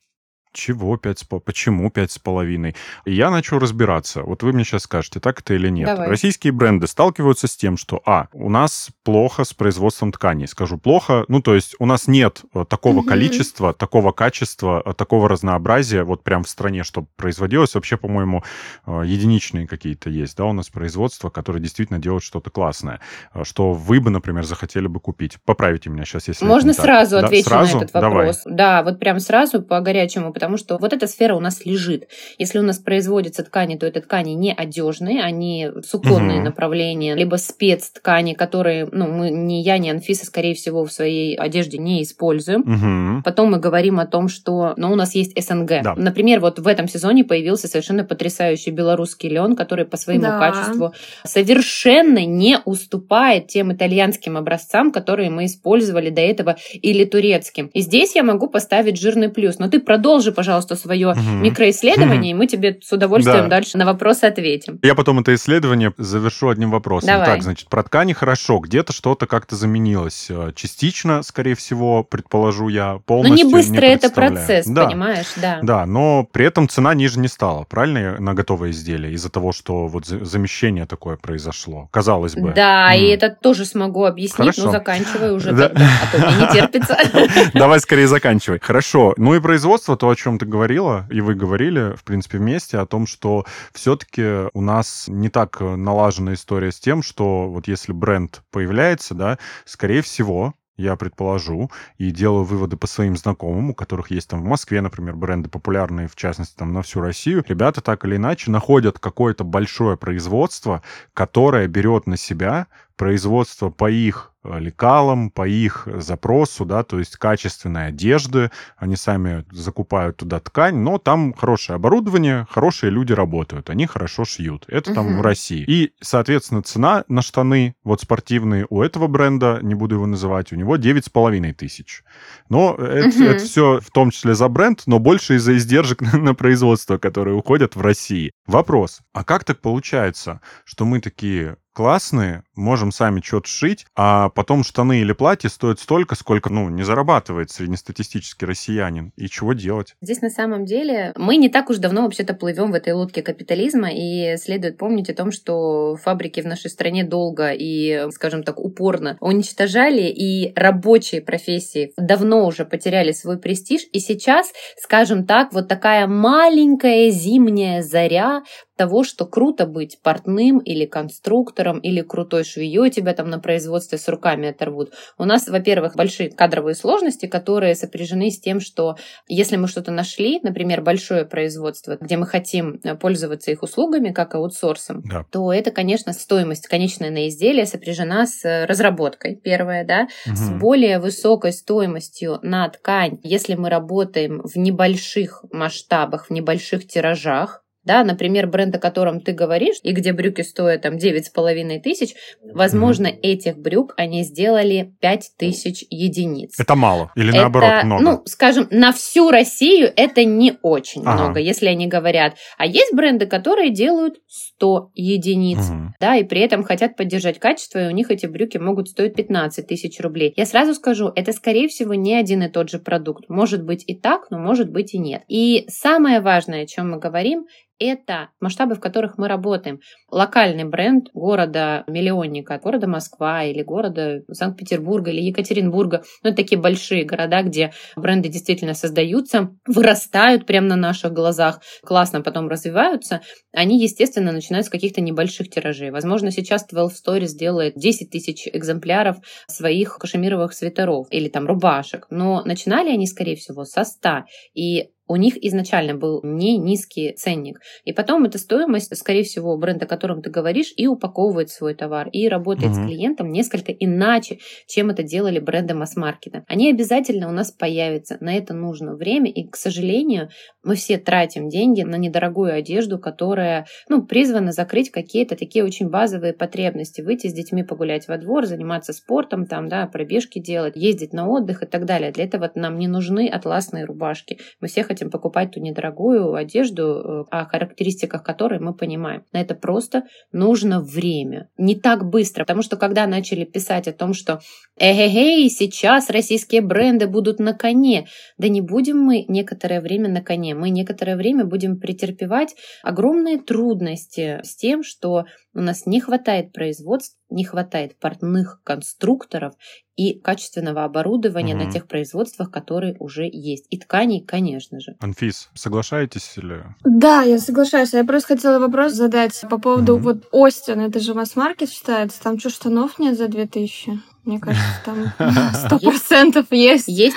Чего 0.53 0.97
пять 0.97 1.19
с 1.19 1.25
Почему 1.25 1.91
пять 1.91 2.11
с 2.11 2.19
половиной? 2.19 2.75
Я 3.05 3.31
начал 3.31 3.59
разбираться. 3.59 4.23
Вот 4.23 4.43
вы 4.43 4.53
мне 4.53 4.65
сейчас 4.65 4.83
скажете, 4.83 5.21
так 5.21 5.41
это 5.41 5.55
или 5.55 5.69
нет. 5.69 5.87
Давай. 5.87 6.09
Российские 6.09 6.53
бренды 6.53 6.87
сталкиваются 6.87 7.47
с 7.47 7.57
тем, 7.57 7.77
что, 7.77 8.03
а, 8.07 8.29
у 8.33 8.49
нас 8.51 8.91
плохо 9.05 9.45
с 9.45 9.55
производством 9.55 10.13
тканей. 10.13 10.49
Скажу 10.49 10.79
плохо, 10.79 11.25
ну, 11.29 11.41
то 11.41 11.55
есть 11.55 11.75
у 11.79 11.87
нас 11.87 12.09
нет 12.09 12.43
э, 12.55 12.65
такого 12.69 12.99
угу. 12.99 13.09
количества, 13.09 13.73
такого 13.73 14.13
качества, 14.13 14.83
э, 14.85 14.93
такого 14.95 15.29
разнообразия 15.29 16.03
вот 16.03 16.23
прям 16.25 16.45
в 16.45 16.49
стране, 16.49 16.85
чтобы 16.85 17.09
производилось. 17.17 17.75
Вообще, 17.75 17.97
по-моему, 17.97 18.43
э, 18.87 19.03
единичные 19.05 19.67
какие-то 19.67 20.11
есть, 20.11 20.37
да, 20.37 20.45
у 20.45 20.53
нас 20.53 20.69
производства, 20.69 21.31
которые 21.31 21.63
действительно 21.63 21.99
делают 21.99 22.25
что-то 22.25 22.51
классное, 22.51 23.01
что 23.43 23.73
вы 23.73 24.01
бы, 24.01 24.11
например, 24.11 24.45
захотели 24.45 24.87
бы 24.87 25.01
купить. 25.01 25.39
Поправите 25.45 25.91
меня 25.91 26.05
сейчас, 26.05 26.29
если 26.29 26.45
Можно 26.45 26.73
сразу 26.73 27.17
так. 27.17 27.27
ответить 27.27 27.49
да, 27.49 27.51
сразу? 27.51 27.79
на 27.79 27.83
этот 27.83 27.95
вопрос. 27.95 28.43
Давай. 28.45 28.57
Да, 28.57 28.83
вот 28.83 28.99
прям 28.99 29.21
сразу 29.21 29.63
по 29.63 29.81
горячему, 29.81 30.33
потому 30.39 30.57
что 30.57 30.79
вот 30.79 30.93
эта 30.93 31.09
сфера 31.09 31.35
у 31.35 31.41
нас 31.41 31.67
лежит. 31.67 32.07
Если 32.39 32.61
у 32.61 32.63
нас 32.63 32.79
производятся 32.79 33.43
ткани, 33.43 33.75
то 33.75 33.87
это 33.87 34.01
ткани 34.01 34.31
не 34.31 34.53
одежные, 34.53 35.21
они 35.21 35.69
суконные 35.85 36.39
угу. 36.39 36.45
направления, 36.45 37.17
либо 37.17 37.35
спецткани, 37.35 38.35
которые, 38.35 38.89
ну, 38.93 39.09
мы, 39.09 39.31
ни 39.31 39.55
я, 39.55 39.79
ни 39.79 39.89
Анфиса, 39.89 40.27
скорее 40.27 40.55
всего, 40.55 40.85
в 40.85 40.93
своей 40.93 41.35
одежде 41.35 41.79
не 41.79 42.05
используем. 42.05 42.61
Угу. 42.61 43.23
Потом 43.25 43.51
мы 43.51 43.59
говорим 43.59 43.99
о 43.99 44.07
том, 44.07 44.29
что, 44.29 44.75
ну, 44.77 44.93
у 44.93 44.95
нас 44.95 45.17
есть 45.17 45.33
СНГ. 45.37 45.83
Да. 45.83 45.95
Например, 45.97 46.39
вот 46.39 46.61
в 46.61 46.67
этом 46.69 46.87
сезоне 46.87 47.25
появился 47.25 47.67
совершенно 47.67 48.05
потрясающий 48.05 48.71
белорусский 48.71 49.29
лен, 49.29 49.57
который 49.57 49.87
по 49.87 49.97
своему 49.97 50.23
да. 50.23 50.39
качеству 50.39 50.93
совершенно 51.25 52.25
не 52.25 52.59
уступает 52.65 53.49
тем 53.49 53.73
итальянским 53.73 54.37
образцам, 54.37 54.93
которые 54.93 55.31
мы 55.31 55.47
использовали 55.47 56.11
до 56.11 56.21
этого, 56.21 56.57
или 56.75 57.05
турецким. 57.05 57.71
И 57.75 57.81
здесь 57.81 58.15
я 58.15 58.23
могу 58.23 58.49
поставить 58.49 59.01
жирный 59.01 59.29
плюс. 59.29 59.59
Но 59.59 59.69
ты 59.69 59.81
продолжи 59.81 60.28
продолжи, 60.29 60.33
пожалуйста, 60.33 60.77
свое 60.77 61.09
угу. 61.09 61.21
микроисследование, 61.21 62.33
и 62.33 62.35
мы 62.35 62.47
тебе 62.47 62.79
с 62.83 62.93
удовольствием 62.93 63.45
да. 63.45 63.49
дальше 63.49 63.79
на 63.79 63.85
вопросы 63.85 64.25
ответим. 64.25 64.79
Я 64.83 64.95
потом 64.95 65.21
это 65.21 65.35
исследование 65.35 65.93
завершу 65.99 66.49
одним 66.49 66.71
вопросом. 66.71 67.09
Давай. 67.09 67.27
Так, 67.27 67.43
значит, 67.43 67.69
про 67.69 67.83
ткани 67.83 68.13
хорошо, 68.13 68.59
где-то 68.59 68.93
что-то 68.93 69.27
как-то 69.27 69.57
заменилось. 69.57 70.27
Э, 70.31 70.53
частично, 70.55 71.23
скорее 71.23 71.55
всего, 71.55 72.05
предположу 72.05 72.69
я, 72.69 73.01
полностью 73.07 73.47
Но 73.47 73.51
не 73.51 73.53
быстро 73.53 73.81
не 73.81 73.95
это 73.95 74.11
процесс, 74.11 74.67
да. 74.67 74.87
понимаешь, 74.87 75.27
да. 75.37 75.61
Да, 75.63 75.87
но 75.87 76.27
при 76.31 76.47
этом 76.47 76.69
цена 76.69 76.95
ниже 76.95 77.19
не 77.19 77.29
стала, 77.29 77.65
правильно, 77.65 78.19
на 78.19 78.35
готовое 78.35 78.71
изделие, 78.71 79.13
из-за 79.13 79.31
того, 79.31 79.53
что 79.53 79.87
вот 79.87 80.07
замещение 80.07 80.87
такое 80.87 81.17
произошло, 81.17 81.89
казалось 81.91 82.35
бы. 82.35 82.53
Да, 82.55 82.95
mm. 82.95 82.99
и 82.99 83.09
это 83.09 83.31
тоже 83.31 83.65
смогу 83.65 84.05
объяснить, 84.05 84.37
Хорошо. 84.37 84.65
но 84.65 84.73
заканчивай 84.73 85.35
уже 85.35 85.49
тогда, 85.49 85.89
а 86.03 86.17
то 86.17 86.27
мне 86.27 86.37
не 86.37 86.53
терпится. 86.53 86.97
Давай 87.55 87.81
скорее 87.81 88.07
заканчивай. 88.07 88.59
Хорошо. 88.61 89.15
Ну 89.17 89.35
и 89.35 89.41
производство, 89.41 89.97
то, 89.97 90.09
чем 90.19 90.39
ты 90.39 90.47
говорила, 90.47 91.07
и 91.11 91.21
вы 91.21 91.35
говорили, 91.35 91.95
в 91.97 92.05
принципе, 92.05 92.39
вместе, 92.39 92.79
о 92.79 92.87
том, 92.87 93.07
что 93.07 93.47
все-таки 93.73 94.49
у 94.53 94.61
нас 94.61 95.07
не 95.09 95.29
так 95.29 95.61
налажена 95.61 96.35
история 96.35 96.73
с 96.73 96.81
тем, 96.81 97.03
что 97.03 97.49
вот 97.49 97.69
если 97.69 97.93
бренд 97.93 98.43
появляется, 98.51 99.15
да, 99.15 99.39
скорее 99.65 100.03
всего, 100.03 100.55
я 100.79 100.97
предположу, 100.97 101.71
и 101.99 102.11
делаю 102.11 102.45
выводы 102.45 102.77
по 102.77 102.87
своим 102.87 103.17
знакомым, 103.17 103.71
у 103.71 103.75
которых 103.75 104.11
есть 104.11 104.29
там 104.29 104.43
в 104.43 104.45
Москве, 104.45 104.81
например, 104.81 105.17
бренды 105.17 105.49
популярные, 105.49 106.09
в 106.09 106.15
частности, 106.15 106.57
там 106.57 106.73
на 106.73 106.83
всю 106.83 107.01
Россию, 107.01 107.45
ребята 107.49 107.81
так 107.81 108.05
или 108.05 108.17
иначе 108.17 108.51
находят 108.51 108.99
какое-то 108.99 109.45
большое 109.45 109.97
производство, 109.97 110.83
которое 111.15 111.67
берет 111.67 112.07
на 112.07 112.17
себя 112.17 112.69
производство 112.97 113.71
по 113.71 113.91
их 113.91 114.33
лекалам, 114.45 115.31
по 115.31 115.47
их 115.47 115.89
запросу, 115.97 116.65
да, 116.65 116.83
то 116.83 116.99
есть 116.99 117.17
качественной 117.17 117.89
одежды, 117.89 118.51
они 118.77 118.97
сами 118.97 119.45
закупают 119.51 120.19
туда 120.19 120.41
ткань, 120.41 120.77
но 120.77 120.99
там 120.99 121.33
хорошее 121.33 121.77
оборудование, 121.77 122.47
хорошие 122.51 122.91
люди 122.91 123.13
работают, 123.13 123.71
они 123.71 123.87
хорошо 123.87 124.25
шьют. 124.25 124.65
Это 124.69 124.95
там 124.95 125.07
угу. 125.07 125.19
в 125.19 125.21
России. 125.23 125.65
И, 125.67 125.93
соответственно, 126.01 126.63
цена 126.63 127.05
на 127.09 127.23
штаны, 127.23 127.75
вот 127.83 128.01
спортивные 128.01 128.67
у 128.71 128.83
этого 128.83 129.07
бренда, 129.07 129.59
не 129.63 129.75
буду 129.75 129.97
его 129.97 130.07
называть, 130.07 130.53
у 130.53 130.57
него 130.57 130.77
9,5 130.77 131.53
тысяч. 131.55 132.03
Но 132.49 132.75
это, 132.75 133.09
угу. 133.09 133.25
это 133.25 133.45
все 133.45 133.81
в 133.81 133.91
том 133.91 134.11
числе 134.11 134.35
за 134.35 134.49
бренд, 134.49 134.83
но 134.87 134.99
больше 134.99 135.37
из-за 135.37 135.57
издержек 135.57 136.01
на, 136.13 136.19
на 136.19 136.35
производство, 136.35 136.99
которые 136.99 137.37
уходят 137.37 137.77
в 137.77 137.81
России. 137.81 138.33
Вопрос, 138.47 139.01
а 139.13 139.25
как 139.25 139.45
так 139.45 139.61
получается, 139.61 140.41
что 140.65 140.85
мы 140.85 141.01
такие 141.01 141.57
классные, 141.79 142.43
можем 142.57 142.91
сами 142.91 143.21
что-то 143.21 143.49
шить, 143.49 143.87
а 143.95 144.28
потом 144.29 144.65
штаны 144.65 145.01
или 145.01 145.13
платье 145.13 145.51
стоят 145.51 145.81
столько, 145.81 146.15
сколько, 146.15 146.51
ну, 146.51 146.69
не 146.69 146.83
зарабатывает 146.83 147.51
среднестатистический 147.51 148.47
россиянин. 148.47 149.13
И 149.17 149.29
чего 149.29 149.53
делать? 149.53 149.95
Здесь 150.01 150.21
на 150.21 150.31
самом 150.31 150.65
деле 150.65 151.13
мы 151.17 151.37
не 151.37 151.49
так 151.49 151.71
уж 151.71 151.79
давно 151.79 152.03
вообще-то 152.03 152.35
плывем 152.35 152.71
в 152.71 152.75
этой 152.75 152.93
лодке 152.93 153.23
капитализма, 153.23 153.91
и 153.91 154.37
следует 154.37 154.79
помнить 154.79 155.11
о 155.11 155.15
том, 155.15 155.33
что 155.33 155.97
фабрики 155.97 156.41
в 156.41 156.47
нашей 156.47 156.71
стране 156.71 157.05
долго 157.05 157.51
и, 157.53 158.11
скажем 158.13 158.43
так, 158.43 158.59
упорно 158.59 159.17
уничтожали, 159.21 160.03
и 160.03 160.53
рабочие 160.55 161.21
профессии 161.21 161.93
давно 161.97 162.47
уже 162.47 162.65
потеряли 162.65 163.13
свой 163.13 163.39
престиж, 163.39 163.83
и 163.93 164.01
сейчас, 164.01 164.53
скажем 164.81 165.27
так, 165.27 165.53
вот 165.53 165.69
такая 165.69 166.07
маленькая 166.07 167.11
зимняя 167.11 167.83
заря 167.83 168.43
того, 168.79 169.03
что 169.03 169.27
круто 169.27 169.67
быть 169.67 169.99
портным 170.03 170.59
или 170.59 170.87
конструктором, 170.87 171.81
или 171.81 172.01
крутой 172.01 172.45
швеей 172.45 172.91
тебя 172.91 173.13
там 173.13 173.29
на 173.29 173.41
производстве 173.41 173.99
с 173.99 174.09
руками 174.09 174.49
оторвут. 174.49 174.93
У 175.19 175.25
нас, 175.25 175.49
во-первых, 175.49 175.97
большие 175.97 176.31
кадровые 176.31 176.77
сложности, 176.77 177.27
которые 177.27 177.75
сопряжены 177.75 178.31
с 178.31 178.41
тем, 178.41 178.61
что 178.61 178.97
если 179.27 179.57
мы 179.57 179.67
что-то 179.67 179.91
нашли, 179.91 180.39
например, 180.43 180.81
большое 180.81 181.25
производство, 181.25 181.99
где 182.01 182.17
мы 182.17 182.27
хотим 182.27 182.81
э, 182.85 182.95
пользоваться 182.95 183.51
их 183.51 183.63
услугами, 183.65 184.13
как 184.13 184.37
аутсорсом, 184.37 185.03
да. 185.03 185.25
то 185.31 185.53
это, 185.53 185.73
конечно, 185.73 186.13
стоимость 186.13 186.69
конечная 186.69 187.11
на 187.11 187.29
изделие 187.29 187.67
сопряжена 187.67 188.27
с 188.27 188.67
разработкой, 188.67 189.35
первое, 189.35 189.85
да, 189.85 190.07
угу. 190.25 190.37
с 190.37 190.51
более 190.51 191.01
высокой 191.01 191.53
стоимостью 191.53 192.39
на 192.43 192.69
ткань, 192.69 193.19
если 193.25 193.55
мы 193.57 193.71
работаем 193.71 194.41
в 194.45 194.57
небольших 194.57 195.45
масштабах, 195.51 196.27
в 196.27 196.31
небольших 196.31 196.87
тиражах, 196.87 197.65
да, 197.89 198.05
например, 198.05 198.47
бренд, 198.47 198.77
о 198.77 198.79
котором 198.79 199.23
ты 199.23 199.33
говоришь, 199.33 199.77
и 199.83 199.93
где 199.93 200.13
брюки 200.13 200.43
стоят 200.43 200.83
там 200.83 200.99
девять 200.99 201.27
с 201.27 201.31
половиной 201.31 201.81
тысяч, 201.81 202.15
возможно, 202.43 203.07
mm-hmm. 203.07 203.21
этих 203.23 203.57
брюк 203.57 203.95
они 203.97 204.25
сделали 204.25 204.93
пять 205.01 205.31
тысяч 205.39 205.87
единиц. 205.89 206.61
Это 206.61 206.75
мало 206.75 207.11
или 207.17 207.31
это, 207.31 207.39
наоборот 207.39 207.85
много? 207.85 208.03
Ну, 208.03 208.23
скажем, 208.27 208.69
на 208.71 208.93
всю 208.93 209.31
Россию 209.31 209.91
это 209.97 210.23
не 210.27 210.59
очень 210.61 211.01
ага. 211.01 211.15
много, 211.15 211.41
если 211.41 211.67
они 211.67 211.87
говорят. 211.87 212.37
А 212.59 212.67
есть 212.67 212.93
бренды, 212.93 213.25
которые 213.25 213.71
делают 213.71 214.17
100 214.27 214.91
единиц, 214.95 215.71
угу. 215.71 215.95
да, 215.99 216.17
и 216.17 216.25
при 216.25 216.43
этом 216.43 216.65
хотят 216.65 216.95
поддержать 216.95 217.39
качество, 217.39 217.79
и 217.79 217.89
у 217.89 217.93
них 217.93 218.11
эти 218.11 218.27
брюки 218.27 218.59
могут 218.59 218.91
стоить 218.91 219.15
15 219.15 219.67
тысяч 219.67 219.99
рублей. 220.01 220.35
Я 220.37 220.45
сразу 220.45 220.75
скажу, 220.75 221.11
это, 221.17 221.33
скорее 221.33 221.69
всего, 221.69 221.95
не 221.95 222.15
один 222.15 222.43
и 222.43 222.51
тот 222.51 222.69
же 222.69 222.81
продукт. 222.81 223.31
Может 223.31 223.65
быть 223.65 223.83
и 223.87 223.95
так, 223.95 224.31
но 224.31 224.39
может 224.39 224.71
быть 224.71 224.93
и 224.93 224.99
нет. 224.99 225.23
И 225.27 225.65
самое 225.69 226.21
важное, 226.21 226.65
о 226.65 226.67
чем 226.67 226.91
мы 226.91 226.99
говорим, 226.99 227.47
это 227.79 228.31
масштабы, 228.41 228.75
в 228.75 228.81
которых 228.81 229.19
мы 229.19 229.29
работаем. 229.29 229.81
Локальный 230.11 230.65
бренд 230.65 231.09
города-миллионника, 231.13 232.59
города 232.63 232.87
Москва 232.87 233.45
или 233.45 233.63
города 233.63 234.23
Санкт-Петербурга 234.31 235.11
или 235.11 235.21
Екатеринбурга. 235.21 236.03
Ну, 236.23 236.31
это 236.31 236.37
такие 236.37 236.61
большие 236.61 237.05
города, 237.05 237.43
где 237.43 237.73
бренды 237.97 238.29
действительно 238.29 238.75
создаются, 238.75 239.51
вырастают 239.67 240.47
прямо 240.47 240.69
на 240.69 240.77
наших 240.77 241.13
глазах, 241.13 241.61
классно 241.85 242.21
потом 242.23 242.49
развиваются. 242.49 243.21
Они, 243.53 243.81
естественно, 243.81 244.33
начинают 244.33 244.67
с 244.67 244.71
каких-то 244.71 245.01
небольших 245.01 245.51
тиражей. 245.51 245.91
Возможно, 245.91 246.31
сейчас 246.31 246.67
12 246.67 247.07
Stories 247.07 247.37
делает 247.39 247.75
10 247.77 248.11
тысяч 248.11 248.49
экземпляров 248.49 249.17
своих 249.47 249.99
кашемировых 249.99 250.53
свитеров 250.53 251.07
или 251.11 251.29
там 251.29 251.47
рубашек. 251.47 252.07
Но 252.11 252.43
начинали 252.45 252.91
они, 252.91 253.07
скорее 253.07 253.37
всего, 253.37 253.65
со 253.65 253.85
100. 253.85 254.25
И 254.55 254.91
у 255.09 255.17
них 255.17 255.43
изначально 255.43 255.95
был 255.95 256.21
не 256.23 256.59
низкий 256.59 257.13
ценник. 257.15 257.61
И 257.85 257.93
потом 257.93 258.25
эта 258.25 258.39
стоимость, 258.39 258.95
скорее 258.97 259.23
всего, 259.25 259.57
бренд, 259.57 259.83
о 259.83 259.87
котором 259.87 260.23
ты 260.23 260.31
говоришь, 260.31 260.73
и 260.77 260.87
упаковывает 260.87 261.51
свой 261.51 261.75
товар, 261.75 262.09
и 262.13 262.29
работает 262.29 262.73
угу. 262.73 262.83
с 262.83 262.87
клиентом 262.87 263.33
несколько 263.33 263.73
иначе, 263.73 264.39
чем 264.67 264.91
это 264.91 265.03
делали 265.03 265.39
бренды 265.39 265.75
масс-маркета. 265.75 266.45
Они 266.47 266.71
обязательно 266.71 267.29
у 267.29 267.33
нас 267.33 267.51
появятся. 267.51 268.19
На 268.21 268.37
это 268.37 268.55
нужно 268.55 268.95
время, 268.95 269.31
и, 269.31 269.49
к 269.49 269.57
сожалению, 269.57 270.29
мы 270.63 270.75
все 270.75 270.99
тратим 270.99 271.49
деньги 271.49 271.83
на 271.83 271.97
недорогую 271.97 272.53
одежду, 272.53 272.99
которая 272.99 273.67
ну, 273.89 274.05
призвана 274.05 274.53
закрыть 274.53 274.91
какие-то 274.91 275.37
такие 275.37 275.65
очень 275.65 275.89
базовые 275.89 276.35
потребности. 276.35 277.01
Выйти 277.01 277.29
с 277.29 277.33
детьми 277.33 277.63
погулять 277.63 278.09
во 278.09 278.19
двор, 278.19 278.45
заниматься 278.45 278.93
спортом, 278.93 279.47
там, 279.47 279.69
да, 279.69 279.87
пробежки 279.87 280.39
делать, 280.39 280.77
ездить 280.77 281.13
на 281.13 281.29
отдых 281.29 281.63
и 281.63 281.67
так 281.67 281.87
далее. 281.87 282.13
Для 282.13 282.25
этого 282.25 282.51
нам 282.55 282.79
не 282.79 282.89
нужны 282.89 283.29
атласные 283.29 283.85
рубашки. 283.85 284.39
Мы 284.61 284.69
все 284.69 284.83
хотим 284.83 284.98
хотим 284.99 285.11
покупать 285.11 285.53
ту 285.53 285.61
недорогую 285.61 286.35
одежду, 286.35 286.83
э, 286.83 287.25
о 287.31 287.45
характеристиках 287.45 288.25
которой 288.25 288.59
мы 288.59 288.75
понимаем. 288.75 289.23
На 289.33 289.41
это 289.41 289.55
просто 289.55 290.03
нужно 290.33 290.81
время. 290.81 291.49
Не 291.57 291.77
так 291.77 292.05
быстро, 292.05 292.43
потому 292.45 292.63
что 292.63 292.77
когда 292.77 293.07
начали 293.07 293.45
писать 293.45 293.87
о 293.87 293.93
том, 293.93 294.13
что 294.13 294.41
эгегей, 294.77 295.49
сейчас 295.51 296.11
российские 296.11 296.63
бренды 296.63 297.07
будут 297.07 297.39
на 297.39 297.55
коне, 297.55 298.07
да 298.39 298.49
не 298.49 298.61
будем 298.61 298.99
мы 298.99 299.25
некоторое 299.29 299.81
время 299.81 300.09
на 300.09 300.21
коне. 300.21 300.55
Мы 300.55 300.71
некоторое 300.71 301.17
время 301.17 301.45
будем 301.45 301.79
претерпевать 301.79 302.57
огромные 302.83 303.39
трудности 303.39 304.41
с 304.43 304.57
тем, 304.57 304.83
что 304.83 305.27
у 305.55 305.61
нас 305.61 305.87
не 305.87 306.01
хватает 306.01 306.53
производств, 306.53 307.18
не 307.31 307.45
хватает 307.45 307.99
портных 307.99 308.61
конструкторов 308.65 309.55
и 309.97 310.19
качественного 310.19 310.85
оборудования 310.85 311.55
угу. 311.55 311.65
на 311.65 311.71
тех 311.71 311.87
производствах, 311.87 312.51
которые 312.51 312.97
уже 312.99 313.29
есть. 313.31 313.67
И 313.71 313.79
тканей, 313.79 314.25
конечно 314.25 314.81
же. 314.81 314.97
Анфис, 315.01 315.51
соглашаетесь 315.55 316.35
или... 316.37 316.65
Да, 316.85 317.23
я 317.23 317.39
соглашаюсь. 317.39 317.93
Я 317.93 318.05
просто 318.05 318.37
хотела 318.37 318.59
вопрос 318.61 318.93
задать 318.93 319.45
по 319.51 319.59
поводу 319.59 319.97
угу. 319.97 320.05
вот 320.05 320.29
Остин. 320.31 320.81
Это 320.81 321.01
же 321.01 321.15
масс-маркет 321.15 321.71
считается. 321.71 322.23
Там 322.23 322.39
что, 322.39 322.51
штанов 322.51 322.99
нет 322.99 323.19
за 323.19 323.29
2000? 323.29 324.01
Мне 324.29 324.39
кажется, 324.43 324.83
там 324.85 325.11
сто 325.55 325.79
процентов 325.79 326.47
есть. 326.51 326.87
Есть. 326.87 327.17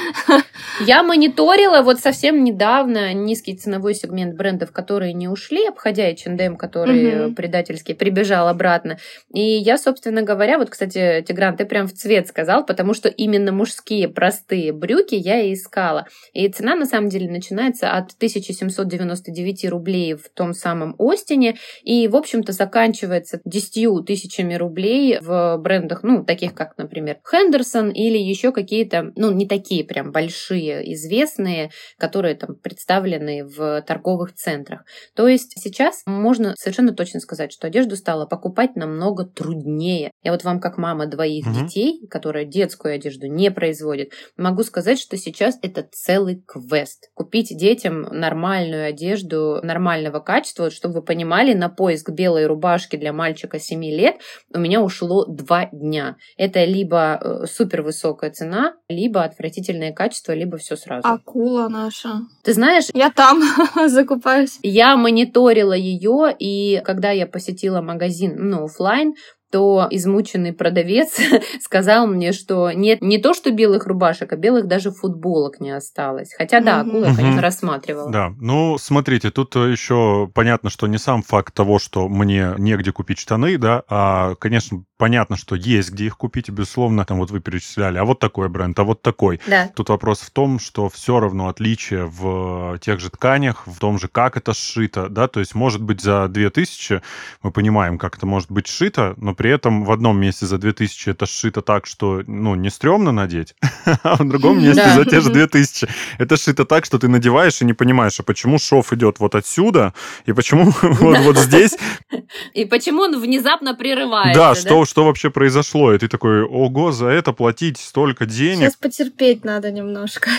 Я 0.80 1.04
мониторила 1.04 1.82
вот 1.82 2.00
совсем 2.00 2.46
недавно 2.46 3.14
низкий 3.14 3.54
ценовой 3.54 3.96
сегмент 3.96 4.36
брендов, 4.36 4.72
которые 4.72 5.12
не 5.12 5.28
ушли, 5.28 5.68
обходя 5.68 6.10
H&M, 6.10 6.56
который 6.56 7.26
угу. 7.26 7.36
предательски 7.36 7.94
прибежал 7.94 8.48
обратно. 8.48 8.98
И 9.34 9.42
я, 9.42 9.78
собственно 9.78 10.22
говоря, 10.22 10.58
вот, 10.58 10.70
кстати, 10.70 11.22
Тигран, 11.28 11.58
ты 11.58 11.66
прям 11.66 11.88
в 11.88 11.94
цвет 11.94 12.30
сказал, 12.30 12.66
потому 12.66 12.94
что 12.94 13.10
именно 13.10 13.52
мужские 13.52 14.08
простые 14.08 14.72
брюки 14.72 15.16
я 15.16 15.42
и 15.42 15.54
искала. 15.54 16.08
И 16.32 16.48
цена, 16.48 16.76
на 16.76 16.86
самом 16.86 17.10
деле, 17.10 17.30
начинается 17.30 17.92
от 17.92 18.14
1799 18.14 19.70
рублей 19.70 20.14
в 20.14 20.30
том 20.34 20.54
самом 20.54 20.96
Остине 20.98 21.58
и, 21.84 22.08
в 22.08 22.16
общем-то, 22.16 22.54
заканчивается 22.54 23.42
10 23.44 24.06
тысячами 24.06 24.54
рублей 24.54 25.20
в 25.20 25.58
брендах, 25.58 26.04
ну, 26.04 26.24
таких 26.24 26.54
как, 26.54 26.78
например, 26.78 27.01
например, 27.02 27.20
Хендерсон 27.30 27.90
или 27.90 28.18
еще 28.18 28.52
какие-то, 28.52 29.12
ну, 29.16 29.32
не 29.32 29.48
такие 29.48 29.84
прям 29.84 30.12
большие, 30.12 30.94
известные, 30.94 31.72
которые 31.98 32.36
там 32.36 32.56
представлены 32.56 33.46
в 33.46 33.82
торговых 33.82 34.34
центрах. 34.34 34.86
То 35.16 35.28
есть 35.28 35.54
сейчас 35.62 36.04
можно 36.06 36.56
совершенно 36.58 36.94
точно 36.94 37.20
сказать, 37.20 37.52
что 37.52 37.68
одежду 37.68 37.96
стало 37.96 38.26
покупать 38.26 38.76
намного 38.76 39.26
труднее. 39.26 40.12
Я 40.24 40.32
вот 40.32 40.44
вам 40.44 40.60
как 40.60 40.78
мама 40.78 41.08
двоих 41.08 41.46
угу. 41.48 41.56
детей, 41.56 42.06
которая 42.10 42.46
детскую 42.46 42.96
одежду 42.96 43.28
не 43.28 43.52
производит, 43.52 44.14
могу 44.38 44.64
сказать, 44.64 45.00
что 45.00 45.18
сейчас 45.18 45.58
это 45.62 45.88
целый 45.92 46.44
квест. 46.46 47.10
Купить 47.14 47.56
детям 47.58 48.02
нормальную 48.02 48.88
одежду 48.88 49.60
нормального 49.64 50.20
качества, 50.20 50.70
чтобы 50.70 50.96
вы 50.96 51.02
понимали, 51.02 51.54
на 51.54 51.70
поиск 51.70 52.10
белой 52.10 52.46
рубашки 52.46 52.96
для 52.96 53.14
мальчика 53.14 53.60
7 53.60 53.84
лет 53.86 54.16
у 54.54 54.60
меня 54.60 54.82
ушло 54.82 55.26
2 55.26 55.70
дня. 55.72 56.18
Это 56.38 56.64
либо 56.64 56.81
либо 56.82 57.20
э, 57.22 57.46
супер 57.46 57.84
высокая 57.84 58.32
цена, 58.32 58.74
либо 58.90 59.24
отвратительное 59.24 59.94
кафество, 59.94 60.32
либо 60.34 60.58
все 60.58 60.76
сразу. 60.76 61.08
Акула 61.08 61.68
наша. 61.70 62.22
Ты 62.44 62.54
знаешь? 62.54 62.86
Я 62.94 63.12
там 63.12 63.44
закупаюсь. 63.88 64.58
Я 64.64 64.98
мониторила 64.98 65.74
ее, 65.74 66.36
и 66.38 66.82
когда 66.84 67.12
я 67.12 67.28
посетила 67.28 67.82
магазин, 67.82 68.36
ну, 68.50 68.66
офлайн, 68.66 69.14
то 69.52 69.88
измученный 69.92 70.54
продавец 70.54 71.18
сказал 71.62 72.08
мне, 72.08 72.32
что 72.32 72.72
нет 72.72 73.02
не 73.02 73.18
то, 73.18 73.34
что 73.34 73.52
белых 73.52 73.86
рубашек, 73.86 74.32
а 74.34 74.36
белых 74.36 74.68
даже 74.68 74.92
футболок 74.92 75.60
не 75.60 75.72
осталось. 75.72 76.34
Хотя 76.38 76.62
да, 76.62 76.82
акула 76.82 77.06
я, 77.06 77.16
конечно, 77.16 77.42
рассматривала. 77.42 78.12
Да, 78.12 78.34
ну, 78.40 78.78
смотрите, 78.78 79.32
тут 79.32 79.56
еще 79.56 80.30
понятно, 80.34 80.70
что 80.70 80.88
не 80.88 80.98
сам 80.98 81.22
факт 81.22 81.54
того, 81.54 81.80
что 81.80 82.08
мне 82.08 82.54
негде 82.58 82.92
купить 82.92 83.20
штаны, 83.20 83.58
да, 83.58 83.84
а, 83.90 84.36
конечно, 84.36 84.84
понятно, 84.98 85.36
что 85.36 85.56
есть 85.56 85.92
где 85.92 86.06
их 86.06 86.18
купить, 86.18 86.50
безусловно, 86.50 87.06
там 87.06 87.18
вот 87.18 87.32
вы 87.32 87.40
перечисляли, 87.40 87.98
а 87.98 88.06
вот 88.06 88.20
такой 88.20 88.50
бренд, 88.50 88.78
а 88.80 88.84
вот 88.84 89.02
такой. 89.02 89.42
Да. 89.48 89.70
Тут 89.76 89.90
вопрос 89.90 90.22
в 90.22 90.30
том, 90.30 90.60
что 90.60 90.90
все 90.90 91.20
равно 91.20 91.48
отличие 91.48 92.06
в 92.06 92.78
тех 92.80 93.00
же 93.00 93.10
тканях, 93.10 93.66
в 93.66 93.80
том 93.80 94.00
же, 94.00 94.08
как 94.08 94.38
это 94.38 94.54
сшито, 94.54 95.10
да, 95.10 95.28
то 95.28 95.40
есть, 95.40 95.56
может 95.56 95.82
быть, 95.82 96.02
за 96.02 96.28
2000 96.28 97.02
мы 97.42 97.52
понимаем, 97.52 97.98
как 97.98 98.18
это 98.18 98.26
может 98.26 98.52
быть 98.52 98.68
сшито, 98.68 99.16
но 99.18 99.34
при 99.42 99.50
этом 99.50 99.86
в 99.86 99.92
одном 99.92 100.20
месте 100.20 100.46
за 100.46 100.60
2000 100.60 101.10
это 101.10 101.26
сшито 101.26 101.62
так, 101.64 101.88
что, 101.88 102.22
ну, 102.28 102.54
не 102.54 102.70
стрёмно 102.70 103.12
надеть, 103.12 103.56
а 104.04 104.18
в 104.18 104.30
другом 104.30 104.62
месте 104.62 104.88
за 104.96 105.04
те 105.04 105.20
же 105.20 105.32
2000 105.32 105.88
это 106.20 106.38
сшито 106.38 106.64
так, 106.64 106.86
что 106.86 107.00
ты 107.00 107.08
надеваешь 107.08 107.60
и 107.62 107.66
не 107.66 107.74
понимаешь, 107.74 108.20
а 108.20 108.24
почему 108.24 108.60
шов 108.60 108.94
идет 108.94 109.20
вот 109.20 109.34
отсюда, 109.34 109.96
и 110.28 110.34
почему 110.34 110.72
вот 110.82 111.38
здесь. 111.38 111.76
И 112.54 112.66
почему 112.66 113.02
он 113.02 113.20
внезапно 113.20 113.76
прерывается. 113.76 114.40
Да, 114.40 114.56
что 114.56 114.86
что 114.86 115.06
вообще 115.06 115.30
произошло? 115.30 115.94
И 115.94 115.98
ты 115.98 116.08
такой, 116.08 116.44
ого, 116.44 116.92
за 116.92 117.08
это 117.08 117.34
платить 117.34 117.78
столько 117.78 118.26
денег. 118.26 118.60
Сейчас 118.60 118.76
потерпеть 118.76 119.44
надо 119.46 119.72
немножко. 119.72 120.30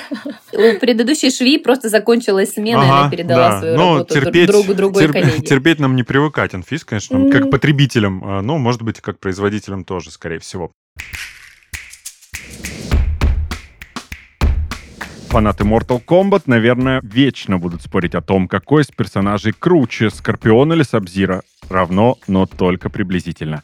У 0.53 0.79
предыдущей 0.79 1.31
швеи 1.31 1.59
просто 1.59 1.89
закончилась 1.89 2.55
смена, 2.55 2.83
ага, 2.83 2.87
и 2.87 3.01
она 3.01 3.11
передала 3.11 3.49
да. 3.49 3.59
свою 3.59 3.77
ну, 3.77 3.93
работу 3.95 4.15
терпеть, 4.15 4.49
другу 4.49 4.75
другой 4.75 5.03
терп, 5.03 5.13
коллеге. 5.13 5.43
Терпеть 5.43 5.79
нам 5.81 5.97
не 5.97 6.03
привыкать, 6.03 6.55
Анфис, 6.55 6.85
конечно, 6.85 7.17
mm. 7.17 7.33
как 7.33 7.51
потребителям, 7.51 8.23
а, 8.25 8.43
ну, 8.43 8.59
может 8.59 8.83
быть, 8.83 8.92
как 9.01 9.19
производителям 9.19 9.85
тоже, 9.85 10.11
скорее 10.11 10.39
всего. 10.39 10.73
Фанаты 15.33 15.65
Mortal 15.65 16.05
Kombat, 16.05 16.43
наверное, 16.45 17.01
вечно 17.03 17.57
будут 17.57 17.81
спорить 17.81 18.15
о 18.15 18.21
том, 18.21 18.47
какой 18.47 18.83
из 18.83 18.89
персонажей 18.89 19.55
круче, 19.59 20.11
Скорпион 20.11 20.75
или 20.75 20.83
Сабзира. 20.83 21.41
Равно, 21.71 22.19
но 22.29 22.45
только 22.45 22.91
приблизительно. 22.91 23.63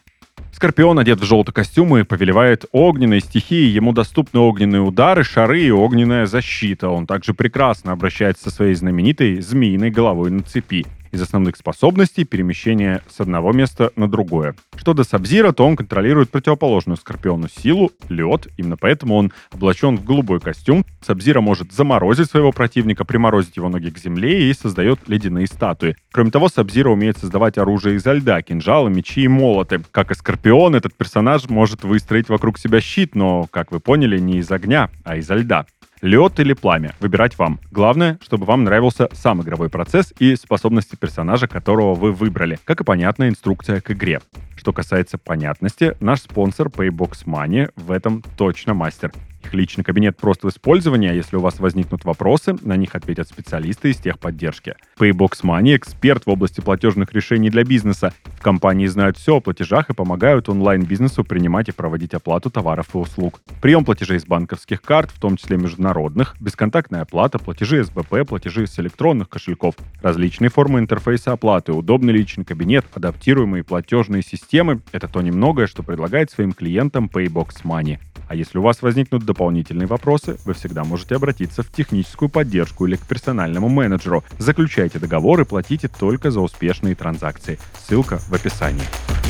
Скорпион 0.50 0.98
одет 0.98 1.20
в 1.20 1.24
желтый 1.24 1.52
костюм 1.52 1.96
и 1.98 2.04
повелевает 2.04 2.64
огненной 2.72 3.20
стихией. 3.20 3.70
Ему 3.70 3.92
доступны 3.92 4.40
огненные 4.40 4.80
удары, 4.80 5.22
шары 5.22 5.60
и 5.60 5.70
огненная 5.70 6.24
защита. 6.24 6.88
Он 6.88 7.06
также 7.06 7.34
прекрасно 7.34 7.92
обращается 7.92 8.44
со 8.44 8.50
своей 8.50 8.74
знаменитой 8.74 9.40
змеиной 9.42 9.90
головой 9.90 10.30
на 10.30 10.42
цепи. 10.42 10.86
Из 11.11 11.23
основных 11.23 11.57
способностей 11.57 12.25
перемещение 12.25 13.03
с 13.09 13.21
одного 13.21 13.53
места 13.53 13.90
на 13.97 14.09
другое. 14.09 14.55
Что 14.77 14.94
до 14.94 15.05
Сабзира, 15.05 15.53
то 15.53 15.66
он 15.66 15.77
контролирует 15.77 16.31
противоположную 16.31 16.97
Скорпиону 16.97 17.49
силу, 17.49 17.90
лед, 18.09 18.49
именно 18.57 18.77
поэтому 18.77 19.16
он 19.16 19.33
облачен 19.51 19.97
в 19.97 20.05
голубой 20.05 20.40
костюм. 20.40 20.85
Сабзира 21.01 21.40
может 21.40 21.73
заморозить 21.73 22.31
своего 22.31 22.53
противника, 22.53 23.05
приморозить 23.05 23.57
его 23.57 23.68
ноги 23.68 23.90
к 23.90 23.99
земле 23.99 24.51
и 24.51 24.53
создает 24.53 25.09
ледяные 25.09 25.47
статуи. 25.47 25.97
Кроме 26.12 26.31
того, 26.31 26.49
Сабзира 26.49 26.90
умеет 26.90 27.18
создавать 27.18 27.59
оружие 27.59 27.97
из 27.97 28.07
льда, 28.07 28.42
кинжалы, 28.42 28.90
мечи 28.90 29.23
и 29.23 29.29
молоты. 29.29 29.83
Как 29.90 30.11
и 30.11 30.14
Скорпион, 30.14 30.75
этот 30.75 30.94
персонаж 30.94 31.49
может 31.49 31.85
выстроить 31.85 32.29
вокруг 32.29 32.59
себя 32.59 32.81
щит, 32.81 33.14
но, 33.14 33.47
как 33.51 33.73
вы 33.73 33.81
поняли, 33.81 34.18
не 34.18 34.38
из 34.38 34.51
огня, 34.51 34.90
а 35.05 35.16
из 35.16 35.31
льда. 35.31 35.66
Лед 36.00 36.38
или 36.38 36.52
пламя? 36.52 36.94
Выбирать 37.00 37.38
вам. 37.38 37.58
Главное, 37.70 38.18
чтобы 38.22 38.46
вам 38.46 38.64
нравился 38.64 39.08
сам 39.12 39.42
игровой 39.42 39.68
процесс 39.68 40.14
и 40.18 40.37
способности 40.37 40.96
персонажа, 40.96 41.48
которого 41.48 41.94
вы 41.94 42.12
выбрали, 42.12 42.58
как 42.64 42.80
и 42.80 42.84
понятная 42.84 43.28
инструкция 43.28 43.80
к 43.80 43.90
игре. 43.90 44.20
Что 44.56 44.72
касается 44.72 45.18
понятности, 45.18 45.96
наш 46.00 46.20
спонсор 46.20 46.68
Paybox 46.68 47.24
Money 47.26 47.70
в 47.76 47.90
этом 47.90 48.22
точно 48.37 48.74
мастер. 48.74 49.12
Их 49.42 49.55
личный 49.55 49.85
кабинет 49.85 50.16
просто 50.16 50.46
в 50.46 50.51
использовании, 50.51 51.11
а 51.11 51.14
если 51.14 51.37
у 51.37 51.40
вас 51.40 51.61
возникнут 51.61 52.05
вопросы, 52.05 52.57
на 52.62 52.77
них 52.77 52.94
ответят 52.94 53.29
специалисты 53.29 53.90
из 53.90 53.96
техподдержки. 53.96 54.74
Paybox 54.98 55.42
Money— 55.42 55.77
эксперт 55.79 56.27
в 56.27 56.31
области 56.31 56.61
платежных 56.61 57.12
решений 57.12 57.51
для 57.51 57.64
бизнеса. 57.64 58.12
В 58.38 58.42
компании 58.42 58.87
знают 58.87 59.16
все 59.16 59.37
о 59.37 59.40
платежах 59.40 59.90
и 59.90 59.94
помогают 59.94 60.48
онлайн-бизнесу 60.48 61.24
принимать 61.24 61.68
и 61.68 61.72
проводить 61.72 62.14
оплату 62.14 62.51
товаров 62.51 62.94
и 62.94 62.98
услуг. 62.98 63.40
Прием 63.61 63.85
платежей 63.85 64.18
с 64.18 64.27
банковских 64.27 64.83
карт, 64.83 65.11
в 65.11 65.20
том 65.20 65.37
числе 65.37 65.57
международных, 65.57 66.37
бесконтактная 66.40 67.03
оплата, 67.03 67.38
платежи 67.38 67.85
СБП, 67.85 68.27
платежи 68.27 68.66
с 68.66 68.79
электронных 68.79 69.29
кошельков, 69.29 69.74
различные 70.03 70.51
формы 70.51 70.81
интерфейса 70.81 71.33
оплаты, 71.33 71.72
удобный 71.72 72.12
личный 72.12 72.44
кабинет, 72.44 72.87
адаптируемые 72.94 73.64
платежные 73.64 74.22
системы— 74.22 74.81
это 74.92 75.09
то 75.09 75.22
немногое, 75.22 75.66
что 75.66 75.83
предлагает 75.83 76.31
своим 76.31 76.53
клиентам 76.53 77.11
Paybox 77.12 77.62
Money. 77.64 77.98
А 78.29 78.35
если 78.35 78.59
у 78.59 78.62
вас 78.62 78.83
возникнут 78.83 79.24
дополнительные 79.28 79.86
вопросы, 79.86 80.38
вы 80.44 80.54
всегда 80.54 80.84
можете 80.84 81.14
обратиться 81.14 81.62
в 81.62 81.70
техническую 81.70 82.28
поддержку 82.28 82.86
или 82.86 82.96
к 82.96 83.06
персональному 83.06 83.68
менеджеру. 83.68 84.24
Заключайте 84.38 84.98
договор 84.98 85.40
и 85.40 85.44
платите 85.44 85.88
только 85.88 86.30
за 86.30 86.40
успешные 86.40 86.94
транзакции. 86.94 87.58
Ссылка 87.86 88.18
в 88.18 88.34
описании 88.34 89.27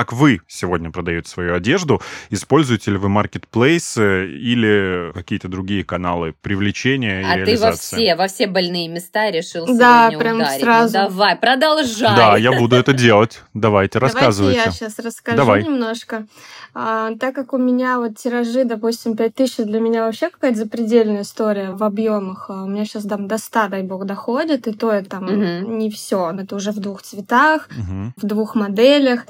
как 0.00 0.14
вы 0.14 0.40
сегодня 0.48 0.90
продаете 0.90 1.28
свою 1.28 1.54
одежду, 1.54 2.00
используете 2.30 2.92
ли 2.92 2.96
вы 2.96 3.10
маркетплейсы 3.10 4.30
или 4.30 5.12
какие-то 5.12 5.48
другие 5.48 5.84
каналы 5.84 6.34
привлечения 6.40 7.22
а 7.26 7.38
и 7.38 7.44
ты 7.44 7.58
во 7.58 7.72
все, 7.72 8.16
во 8.16 8.26
все 8.26 8.46
больные 8.46 8.88
места 8.88 9.30
решил 9.30 9.66
да, 9.66 10.08
сегодня 10.08 10.18
прям 10.18 10.36
ударить. 10.38 10.62
сразу. 10.62 10.98
Ну, 10.98 11.04
давай, 11.08 11.36
продолжай. 11.36 12.16
Да, 12.16 12.36
я 12.38 12.52
буду 12.52 12.76
это 12.76 12.94
делать. 12.94 13.42
Давайте, 13.52 13.98
рассказывайте. 13.98 14.58
Давайте 14.60 14.78
я 14.84 14.88
сейчас 14.88 15.04
расскажу 15.04 15.36
Давай. 15.36 15.64
немножко. 15.64 16.26
А, 16.72 17.10
так 17.16 17.34
как 17.34 17.52
у 17.52 17.58
меня 17.58 17.98
вот 17.98 18.16
тиражи, 18.16 18.64
допустим, 18.64 19.16
5000 19.16 19.64
для 19.66 19.80
меня 19.80 20.04
вообще 20.04 20.30
какая-то 20.30 20.56
запредельная 20.58 21.22
история 21.22 21.72
в 21.72 21.82
объемах. 21.82 22.46
А 22.48 22.62
У 22.62 22.68
меня 22.68 22.84
сейчас 22.84 23.04
там 23.04 23.26
до 23.26 23.38
100, 23.38 23.68
дай 23.68 23.82
бог, 23.82 24.06
доходит, 24.06 24.68
и 24.68 24.72
то 24.72 24.92
это 24.92 25.10
там 25.10 25.24
Мгм. 25.24 25.78
не 25.78 25.90
все. 25.90 26.30
Это 26.30 26.54
уже 26.56 26.70
в 26.70 26.78
двух 26.78 27.02
цветах, 27.02 27.68
Мгм. 27.76 28.14
в 28.16 28.24
двух 28.24 28.54
моделях. 28.54 29.24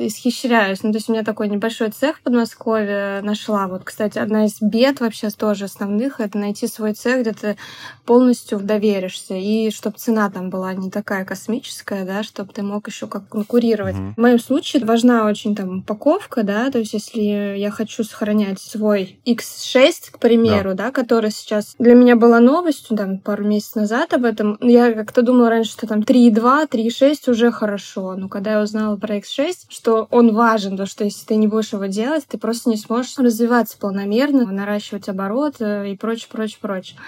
Исхищряюсь. 0.60 0.82
Ну, 0.82 0.92
то 0.92 0.98
есть 0.98 1.08
у 1.08 1.12
меня 1.12 1.24
такой 1.24 1.48
небольшой 1.48 1.90
цех 1.90 2.18
в 2.18 2.22
Подмосковье 2.22 3.20
нашла. 3.22 3.66
Вот, 3.66 3.82
кстати, 3.84 4.18
одна 4.18 4.46
из 4.46 4.60
бед 4.60 5.00
вообще 5.00 5.30
тоже 5.30 5.66
основных— 5.66 6.20
это 6.20 6.38
найти 6.38 6.66
свой 6.66 6.92
цех, 6.92 7.22
где 7.22 7.32
ты 7.32 7.56
полностью 8.04 8.58
доверишься. 8.60 9.34
И 9.34 9.70
чтобы 9.70 9.98
цена 9.98 10.30
там 10.30 10.50
была 10.50 10.74
не 10.74 10.90
такая 10.90 11.24
космическая, 11.24 12.04
да, 12.04 12.22
чтобы 12.22 12.52
ты 12.52 12.62
мог 12.62 12.86
еще 12.88 13.06
как 13.06 13.28
конкурировать. 13.28 13.94
Мгм. 13.94 14.14
В 14.14 14.20
моем 14.20 14.38
случае 14.38 14.84
важна 14.84 15.26
очень 15.26 15.54
там 15.54 15.78
упаковка, 15.78 16.42
да, 16.42 16.70
то 16.70 16.78
есть 16.78 16.92
если 16.92 17.20
я 17.20 17.70
хочу 17.70 18.04
сохранять 18.04 18.60
свой 18.60 19.20
X6, 19.26 20.10
к 20.12 20.18
примеру, 20.18 20.74
да, 20.74 20.90
который 20.90 21.30
сейчас 21.30 21.74
для 21.78 21.94
меня 21.94 22.16
была 22.16 22.40
новостью, 22.40 22.96
там, 22.96 23.18
пару 23.18 23.44
месяцев 23.44 23.76
назад 23.76 24.12
об 24.12 24.24
этом, 24.24 24.58
я 24.60 24.92
как-то 24.92 25.22
думала 25.22 25.50
раньше, 25.50 25.72
что 25.72 25.86
там 25.86 26.00
3,2, 26.00 26.68
3,6 26.68 27.30
уже 27.30 27.50
хорошо, 27.50 28.14
но 28.16 28.28
когда 28.28 28.52
я 28.52 28.62
узнала 28.62 28.96
про 28.96 29.18
X6, 29.18 29.66
что 29.68 30.08
он 30.10 30.34
важен, 30.40 30.74
то 30.74 30.86
что 30.86 31.04
если 31.04 31.26
ты 31.26 31.36
не 31.36 31.46
будешь 31.46 31.74
его 31.74 31.84
делать, 31.84 32.24
ты 32.26 32.38
просто 32.38 32.70
не 32.70 32.78
сможешь 32.78 33.18
развиваться 33.18 33.76
полномерно, 33.76 34.50
наращивать 34.50 35.06
оборот 35.10 35.56
э, 35.60 35.90
и 35.90 35.96
прочее, 35.98 36.28
прочее, 36.32 36.56
прочее. 36.62 36.98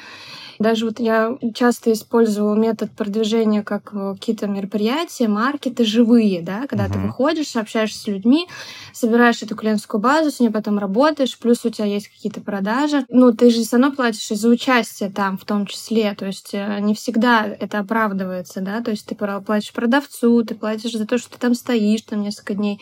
Даже 0.63 0.87
вот 0.87 1.01
я 1.01 1.37
часто 1.55 1.93
использовала 1.93 2.55
метод 2.55 2.91
продвижения 2.93 3.63
как 3.63 3.91
э, 3.93 4.15
какие-то 4.15 4.47
мероприятия, 4.47 5.29
маркеты 5.29 5.85
живые, 5.85 6.41
да, 6.43 6.67
когда 6.69 6.87
ты 6.89 6.99
Мгм. 6.99 7.09
выходишь, 7.09 7.57
общаешься 7.57 7.99
с 8.01 8.07
людьми, 8.07 8.47
собираешь 8.93 9.43
эту 9.43 9.57
клиентскую 9.57 10.01
базу, 10.01 10.31
с 10.31 10.41
ней 10.41 10.51
потом 10.51 10.79
работаешь, 10.79 11.39
плюс 11.39 11.65
у 11.65 11.71
тебя 11.71 11.87
есть 11.87 12.09
какие-то 12.09 12.41
продажи. 12.41 13.05
Ну, 13.09 13.33
ты 13.33 13.51
же 13.51 13.63
все 13.63 13.77
равно 13.77 13.95
платишь 13.95 14.31
и 14.31 14.35
за 14.35 14.49
участие 14.49 15.11
там 15.11 15.37
в 15.37 15.45
том 15.45 15.67
числе, 15.67 16.15
то 16.15 16.27
есть 16.27 16.51
э, 16.53 16.79
не 16.81 16.95
всегда 16.95 17.45
это 17.47 17.81
оправдывается, 17.81 18.61
да, 18.61 18.81
то 18.81 18.91
есть 18.93 19.07
ты 19.07 19.15
платишь 19.15 19.73
продавцу, 19.73 20.45
ты 20.45 20.55
платишь 20.55 20.93
за 20.93 21.07
то, 21.07 21.19
что 21.19 21.31
ты 21.31 21.39
там 21.39 21.55
стоишь 21.55 22.03
там 22.03 22.23
несколько 22.23 22.55
дней. 22.55 22.81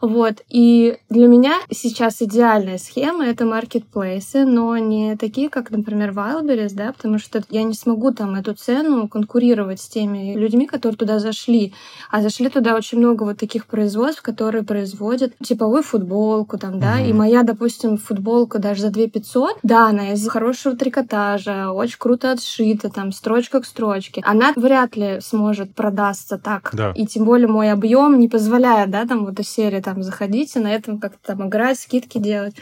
Вот. 0.00 0.42
И 0.48 0.98
для 1.08 1.26
меня 1.26 1.54
сейчас 1.70 2.22
идеальная 2.22 2.78
схема— 2.78 3.26
это 3.26 3.44
маркетплейсы, 3.44 4.44
но 4.44 4.76
не 4.78 5.16
такие, 5.16 5.48
как, 5.48 5.70
например, 5.70 6.10
Wildberries, 6.10 6.74
да, 6.74 6.92
потому 6.92 7.07
что 7.16 7.42
я 7.48 7.62
не 7.62 7.72
смогу 7.72 8.12
там 8.12 8.34
эту 8.34 8.52
цену 8.52 9.08
конкурировать 9.08 9.80
с 9.80 9.88
теми 9.88 10.34
людьми, 10.34 10.66
которые 10.66 10.98
туда 10.98 11.18
зашли. 11.18 11.72
А 12.10 12.20
зашли 12.20 12.50
туда 12.50 12.76
очень 12.76 12.98
много 12.98 13.22
вот 13.24 13.38
таких 13.38 13.64
производств, 13.66 14.20
которые 14.20 14.64
производят 14.64 15.32
типовую 15.42 15.82
футболку 15.82 16.58
там, 16.58 16.78
да, 16.78 16.96
Мгм. 16.96 17.04
и 17.06 17.12
моя, 17.14 17.42
допустим, 17.44 17.96
футболка 17.96 18.58
даже 18.58 18.82
за 18.82 18.90
2 18.90 19.06
500, 19.08 19.56
да, 19.62 19.88
она 19.88 20.12
из 20.12 20.28
хорошего 20.28 20.76
трикотажа, 20.76 21.70
очень 21.72 21.96
круто 21.98 22.32
отшита, 22.32 22.90
там, 22.90 23.12
строчка 23.12 23.60
к 23.60 23.64
строчке. 23.64 24.20
Она 24.26 24.52
вряд 24.56 24.96
ли 24.96 25.20
сможет 25.20 25.74
продастся 25.74 26.36
так. 26.38 26.70
Да. 26.72 26.92
И 26.96 27.06
тем 27.06 27.24
более 27.24 27.48
мой 27.48 27.70
объем 27.70 28.18
не 28.18 28.28
позволяет, 28.28 28.90
да, 28.90 29.06
там 29.06 29.24
вот 29.24 29.38
из 29.40 29.48
серии 29.48 29.80
там 29.80 30.02
заходить 30.02 30.56
и 30.56 30.58
на 30.58 30.74
этом 30.74 30.98
как-то 30.98 31.18
там 31.28 31.48
играть, 31.48 31.78
скидки 31.78 32.18
делать. 32.18 32.54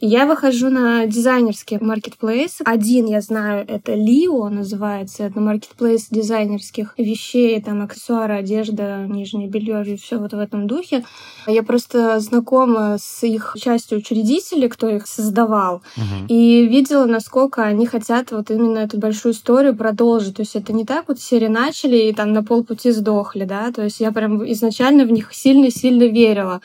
И 0.00 0.06
я 0.06 0.26
выхожу 0.26 0.70
на 0.70 1.06
дизайнерские 1.06 1.80
маркетплейсы. 1.80 2.62
Один, 2.64 3.06
я 3.06 3.20
знаю, 3.20 3.64
это 3.78 3.94
Лио 3.94 4.48
называется. 4.48 5.24
Это 5.24 5.40
маркетплейс 5.40 6.08
дизайнерских 6.10 6.94
вещей, 6.98 7.60
там 7.62 7.82
аксессуары, 7.82 8.34
одежда, 8.34 9.06
нижнее 9.06 9.48
белье 9.48 9.84
и 9.86 9.96
все 9.96 10.18
вот 10.18 10.32
в 10.32 10.38
этом 10.38 10.66
духе. 10.66 11.04
Я 11.46 11.62
просто 11.62 12.20
знакома 12.20 12.96
с 12.98 13.24
их 13.24 13.56
частью 13.58 13.98
учредителей, 13.98 14.68
кто 14.68 14.88
их 14.88 15.06
создавал. 15.06 15.82
Мгм. 15.96 16.26
И 16.28 16.66
видела, 16.66 17.06
насколько 17.06 17.62
они 17.62 17.86
хотят 17.86 18.32
вот 18.32 18.50
именно 18.50 18.78
эту 18.78 18.98
большую 18.98 19.32
историю 19.32 19.76
продолжить. 19.76 20.36
То 20.36 20.42
есть 20.42 20.56
это 20.56 20.72
не 20.72 20.84
так 20.84 21.04
вот 21.08 21.20
серии 21.20 21.48
начали 21.48 21.96
и 21.96 22.12
там 22.12 22.32
на 22.32 22.42
полпути 22.42 22.90
сдохли, 22.90 23.44
да. 23.44 23.72
То 23.72 23.82
есть 23.84 24.00
я 24.00 24.12
прям 24.12 24.44
изначально 24.52 25.04
в 25.04 25.10
них 25.10 25.32
сильно-сильно 25.32 26.04
верила. 26.04 26.60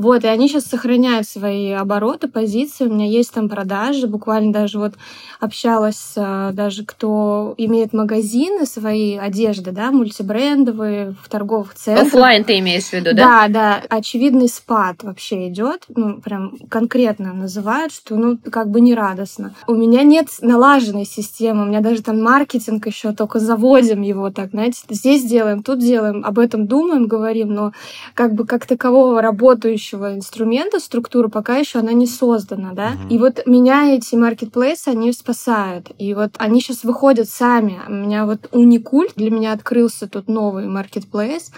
Вот, 0.00 0.24
и 0.24 0.28
они 0.28 0.48
сейчас 0.48 0.64
сохраняют 0.64 1.28
свои 1.28 1.72
обороты, 1.72 2.26
позиции. 2.26 2.86
У 2.86 2.90
меня 2.94 3.06
есть 3.06 3.34
там 3.34 3.50
продажи. 3.50 4.06
Буквально 4.06 4.50
даже 4.50 4.78
вот 4.78 4.94
общалась 5.40 6.14
а, 6.16 6.52
даже 6.52 6.86
кто 6.86 7.52
имеет 7.58 7.92
магазины 7.92 8.64
свои 8.64 9.16
одежды, 9.16 9.72
да, 9.72 9.90
мультибрендовые 9.90 11.14
в 11.22 11.28
торговых 11.28 11.74
центрах. 11.74 12.06
Оффлайн 12.06 12.44
ты 12.44 12.58
имеешь 12.60 12.84
в 12.84 12.92
виду, 12.94 13.10
да? 13.14 13.46
Да, 13.46 13.48
да, 13.48 13.82
очевидный 13.90 14.48
спад 14.48 15.02
вообще 15.02 15.48
идет, 15.48 15.84
ну, 15.94 16.18
прям 16.22 16.56
конкретно 16.70 17.34
называют, 17.34 17.92
что, 17.92 18.16
ну, 18.16 18.38
как 18.50 18.70
бы 18.70 18.80
не 18.80 18.94
радостно. 18.94 19.54
У 19.66 19.74
меня 19.74 20.02
нет 20.02 20.28
налаженной 20.40 21.04
системы, 21.04 21.64
у 21.64 21.66
меня 21.66 21.80
даже 21.80 22.02
там 22.02 22.22
маркетинг 22.22 22.86
еще 22.86 23.12
только 23.12 23.38
заводим 23.38 24.00
его 24.00 24.30
так, 24.30 24.52
знаете, 24.52 24.80
здесь 24.88 25.24
делаем, 25.24 25.62
тут 25.62 25.80
делаем, 25.80 26.24
об 26.24 26.38
этом 26.38 26.66
думаем, 26.66 27.06
говорим, 27.06 27.52
но 27.52 27.72
как 28.14 28.32
бы 28.32 28.46
как 28.46 28.64
такового 28.64 29.20
работающего 29.20 29.89
инструмента, 29.96 30.80
структура 30.80 31.28
пока 31.28 31.56
еще 31.56 31.78
она 31.78 31.92
не 31.92 32.06
создана, 32.06 32.72
да. 32.72 32.90
Мгм. 32.90 33.08
И 33.08 33.18
вот 33.18 33.46
меня 33.46 33.94
эти 33.94 34.14
маркетплейсы, 34.14 34.88
они 34.88 35.12
спасают. 35.12 35.90
И 35.98 36.14
вот 36.14 36.30
они 36.38 36.60
сейчас 36.60 36.84
выходят 36.84 37.28
сами. 37.28 37.80
У 37.88 37.92
меня 37.92 38.26
вот 38.26 38.48
Уникульт, 38.52 39.12
для 39.16 39.30
меня 39.30 39.52
открылся 39.52 40.08
тут 40.08 40.28
новый 40.28 40.66
маркетплейс. 40.66 41.50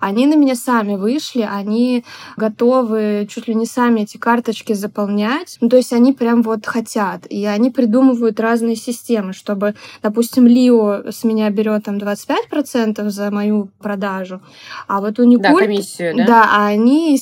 Они 0.00 0.26
на 0.26 0.34
меня 0.34 0.54
сами 0.54 0.96
вышли, 0.96 1.42
они 1.42 2.04
готовы 2.36 3.26
чуть 3.30 3.48
ли 3.48 3.54
не 3.54 3.66
сами 3.66 4.00
эти 4.00 4.16
карточки 4.16 4.72
заполнять. 4.72 5.58
Ну, 5.60 5.68
то 5.68 5.76
есть 5.76 5.92
они 5.92 6.12
прям 6.12 6.42
вот 6.42 6.66
хотят. 6.66 7.26
И 7.26 7.44
они 7.46 7.70
придумывают 7.70 8.40
разные 8.40 8.76
системы, 8.76 9.32
чтобы, 9.32 9.74
допустим, 10.02 10.46
Лио 10.46 11.10
с 11.10 11.24
меня 11.24 11.50
берет 11.50 11.84
там 11.84 11.98
25% 11.98 13.08
за 13.10 13.30
мою 13.30 13.70
продажу, 13.78 14.40
а 14.86 15.00
вот 15.00 15.18
Уникульт... 15.18 15.52
Да, 15.52 15.58
комиссию, 15.58 16.16
да? 16.16 16.26
Да, 16.26 16.48
а 16.50 16.66
они 16.66 17.16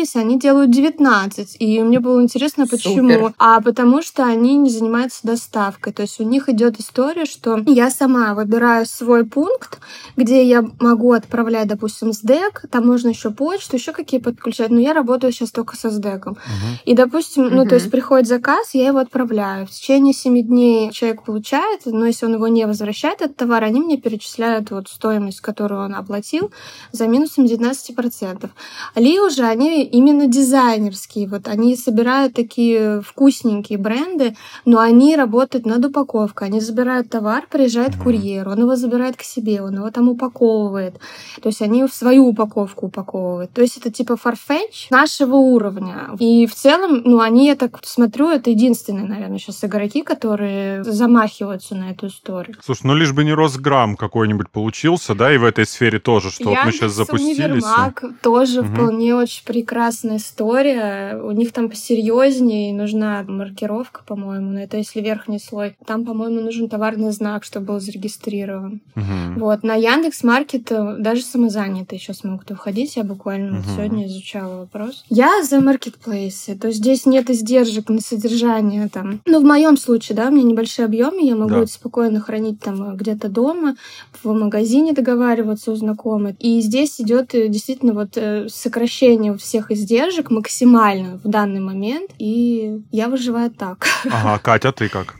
исхитрились, 0.00 0.16
они 0.16 0.38
делают 0.38 0.70
19. 0.70 1.56
И 1.58 1.80
мне 1.80 2.00
было 2.00 2.22
интересно, 2.22 2.66
почему. 2.66 3.10
Супер. 3.10 3.34
А 3.38 3.60
потому 3.60 4.02
что 4.02 4.24
они 4.24 4.56
не 4.56 4.70
занимаются 4.70 5.20
доставкой. 5.22 5.92
То 5.92 6.02
есть 6.02 6.20
у 6.20 6.24
них 6.24 6.48
идет 6.48 6.78
история, 6.80 7.24
что 7.24 7.62
я 7.66 7.90
сама 7.90 8.34
выбираю 8.34 8.86
свой 8.86 9.24
пункт, 9.24 9.80
где 10.16 10.44
я 10.44 10.64
могу 10.80 11.12
отправлять, 11.12 11.68
допустим, 11.68 12.12
СДЭК, 12.12 12.64
там 12.70 12.86
можно 12.86 13.08
еще 13.08 13.30
почту, 13.30 13.76
еще 13.76 13.92
какие 13.92 14.20
подключать. 14.20 14.70
Но 14.70 14.80
я 14.80 14.92
работаю 14.92 15.32
сейчас 15.32 15.50
только 15.50 15.76
со 15.76 15.90
СДЭКом. 15.90 16.32
Мгм. 16.32 16.78
И, 16.84 16.94
допустим, 16.94 17.44
ну, 17.44 17.60
Мгм. 17.62 17.68
то 17.68 17.74
есть 17.76 17.90
приходит 17.90 18.28
заказ, 18.28 18.70
я 18.74 18.86
его 18.88 18.98
отправляю. 18.98 19.66
В 19.66 19.70
течение 19.70 20.14
7 20.14 20.42
дней 20.42 20.90
человек 20.90 21.22
получает, 21.24 21.86
но 21.86 22.06
если 22.06 22.26
он 22.26 22.34
его 22.34 22.48
не 22.48 22.66
возвращает, 22.66 23.20
этот 23.20 23.36
товар, 23.36 23.64
они 23.64 23.80
мне 23.80 23.96
перечисляют 23.96 24.70
вот 24.70 24.88
стоимость, 24.88 25.40
которую 25.40 25.84
он 25.84 25.94
оплатил, 25.94 26.50
за 26.92 27.06
минусом 27.06 27.44
19%. 27.46 28.50
Ли 28.96 29.20
уже, 29.20 29.42
они 29.42 29.79
именно 29.82 30.26
дизайнерские. 30.26 31.26
Вот 31.28 31.48
они 31.48 31.76
собирают 31.76 32.34
такие 32.34 33.00
вкусненькие 33.02 33.78
бренды, 33.78 34.36
но 34.64 34.78
они 34.78 35.16
работают 35.16 35.66
над 35.66 35.84
упаковкой. 35.84 36.48
Они 36.48 36.60
забирают 36.60 37.10
товар, 37.10 37.46
приезжает 37.50 37.96
курьер, 37.96 38.48
он 38.48 38.60
его 38.60 38.76
забирает 38.76 39.16
к 39.16 39.22
себе, 39.22 39.62
он 39.62 39.76
его 39.76 39.90
там 39.90 40.08
упаковывает. 40.08 40.98
То 41.42 41.48
есть 41.48 41.62
они 41.62 41.84
в 41.84 41.92
свою 41.92 42.26
упаковку 42.26 42.86
упаковывают. 42.86 43.52
То 43.52 43.62
есть 43.62 43.76
это 43.76 43.90
типа 43.90 44.16
Farfetch 44.22 44.88
нашего 44.90 45.36
уровня. 45.36 46.10
И 46.18 46.46
в 46.46 46.54
целом, 46.54 47.02
ну, 47.04 47.20
они, 47.20 47.46
я 47.46 47.56
так 47.56 47.78
смотрю, 47.84 48.28
это 48.28 48.50
единственные, 48.50 49.04
наверное, 49.04 49.38
сейчас 49.38 49.64
игроки, 49.64 50.02
которые 50.02 50.84
замахиваются 50.84 51.74
на 51.74 51.90
эту 51.90 52.08
историю. 52.08 52.56
Слушай, 52.62 52.86
ну 52.86 52.94
лишь 52.94 53.12
бы 53.12 53.24
не 53.24 53.32
Росграм 53.32 53.96
какой-нибудь 53.96 54.50
получился, 54.50 55.14
да, 55.14 55.34
и 55.34 55.38
в 55.38 55.44
этой 55.44 55.66
сфере 55.66 55.98
тоже, 55.98 56.30
что 56.30 56.50
вот 56.50 56.58
мы 56.64 56.72
сейчас 56.72 56.92
запустились. 56.92 57.38
Универмаг 57.38 58.04
тоже 58.22 58.60
угу. 58.60 58.68
вполне 58.68 59.14
очень 59.14 59.44
прекрасная 59.70 60.16
история. 60.16 61.20
У 61.22 61.30
них 61.30 61.52
там 61.52 61.70
посерьезнее, 61.70 62.74
нужна 62.74 63.24
маркировка, 63.28 64.02
по-моему, 64.04 64.50
но 64.50 64.60
это 64.60 64.78
если 64.78 65.00
верхний 65.00 65.38
слой. 65.38 65.76
Там, 65.86 66.04
по-моему, 66.04 66.40
нужен 66.40 66.68
товарный 66.68 67.12
знак, 67.12 67.44
чтобы 67.44 67.66
был 67.66 67.80
зарегистрирован. 67.80 68.80
Угу. 68.96 69.40
Вот, 69.40 69.62
на 69.62 69.76
Яндекс 69.76 70.24
Маркет 70.24 70.72
э, 70.72 70.96
даже 70.98 71.22
самозанятые 71.22 72.00
сейчас 72.00 72.24
могут 72.24 72.50
входить. 72.50 72.96
Я 72.96 73.04
буквально 73.04 73.60
угу. 73.60 73.68
сегодня 73.76 74.08
изучала 74.08 74.58
вопрос. 74.58 75.04
Я 75.08 75.44
за 75.44 75.60
маркетплейсы, 75.60 76.56
то 76.56 76.66
есть 76.66 76.80
здесь 76.80 77.06
нет 77.06 77.30
издержек 77.30 77.90
на 77.90 78.00
содержание 78.00 78.88
там. 78.88 79.20
Ну, 79.24 79.40
в 79.40 79.44
моем 79.44 79.76
случае, 79.76 80.16
да, 80.16 80.28
у 80.28 80.30
меня 80.32 80.42
небольшие 80.42 80.86
объемы, 80.86 81.24
я 81.24 81.36
могу 81.36 81.50
да. 81.50 81.60
это 81.60 81.72
спокойно 81.72 82.20
хранить 82.20 82.58
там 82.58 82.96
где-то 82.96 83.28
дома, 83.28 83.76
в 84.24 84.32
магазине 84.32 84.94
договариваться 84.94 85.70
у 85.70 85.76
знакомых. 85.76 86.34
И 86.40 86.60
здесь 86.60 87.00
идет 87.00 87.36
э, 87.36 87.46
действительно 87.46 87.92
вот 87.92 88.16
э, 88.16 88.48
сокращение 88.48 89.36
всех 89.36 89.59
издержек 89.68 90.30
максимально 90.30 91.20
в 91.24 91.28
данный 91.28 91.60
момент, 91.60 92.10
и 92.18 92.80
я 92.92 93.08
выживаю 93.08 93.50
так. 93.50 93.86
Ага, 94.10 94.38
Катя, 94.38 94.72
ты 94.72 94.88
как? 94.88 95.16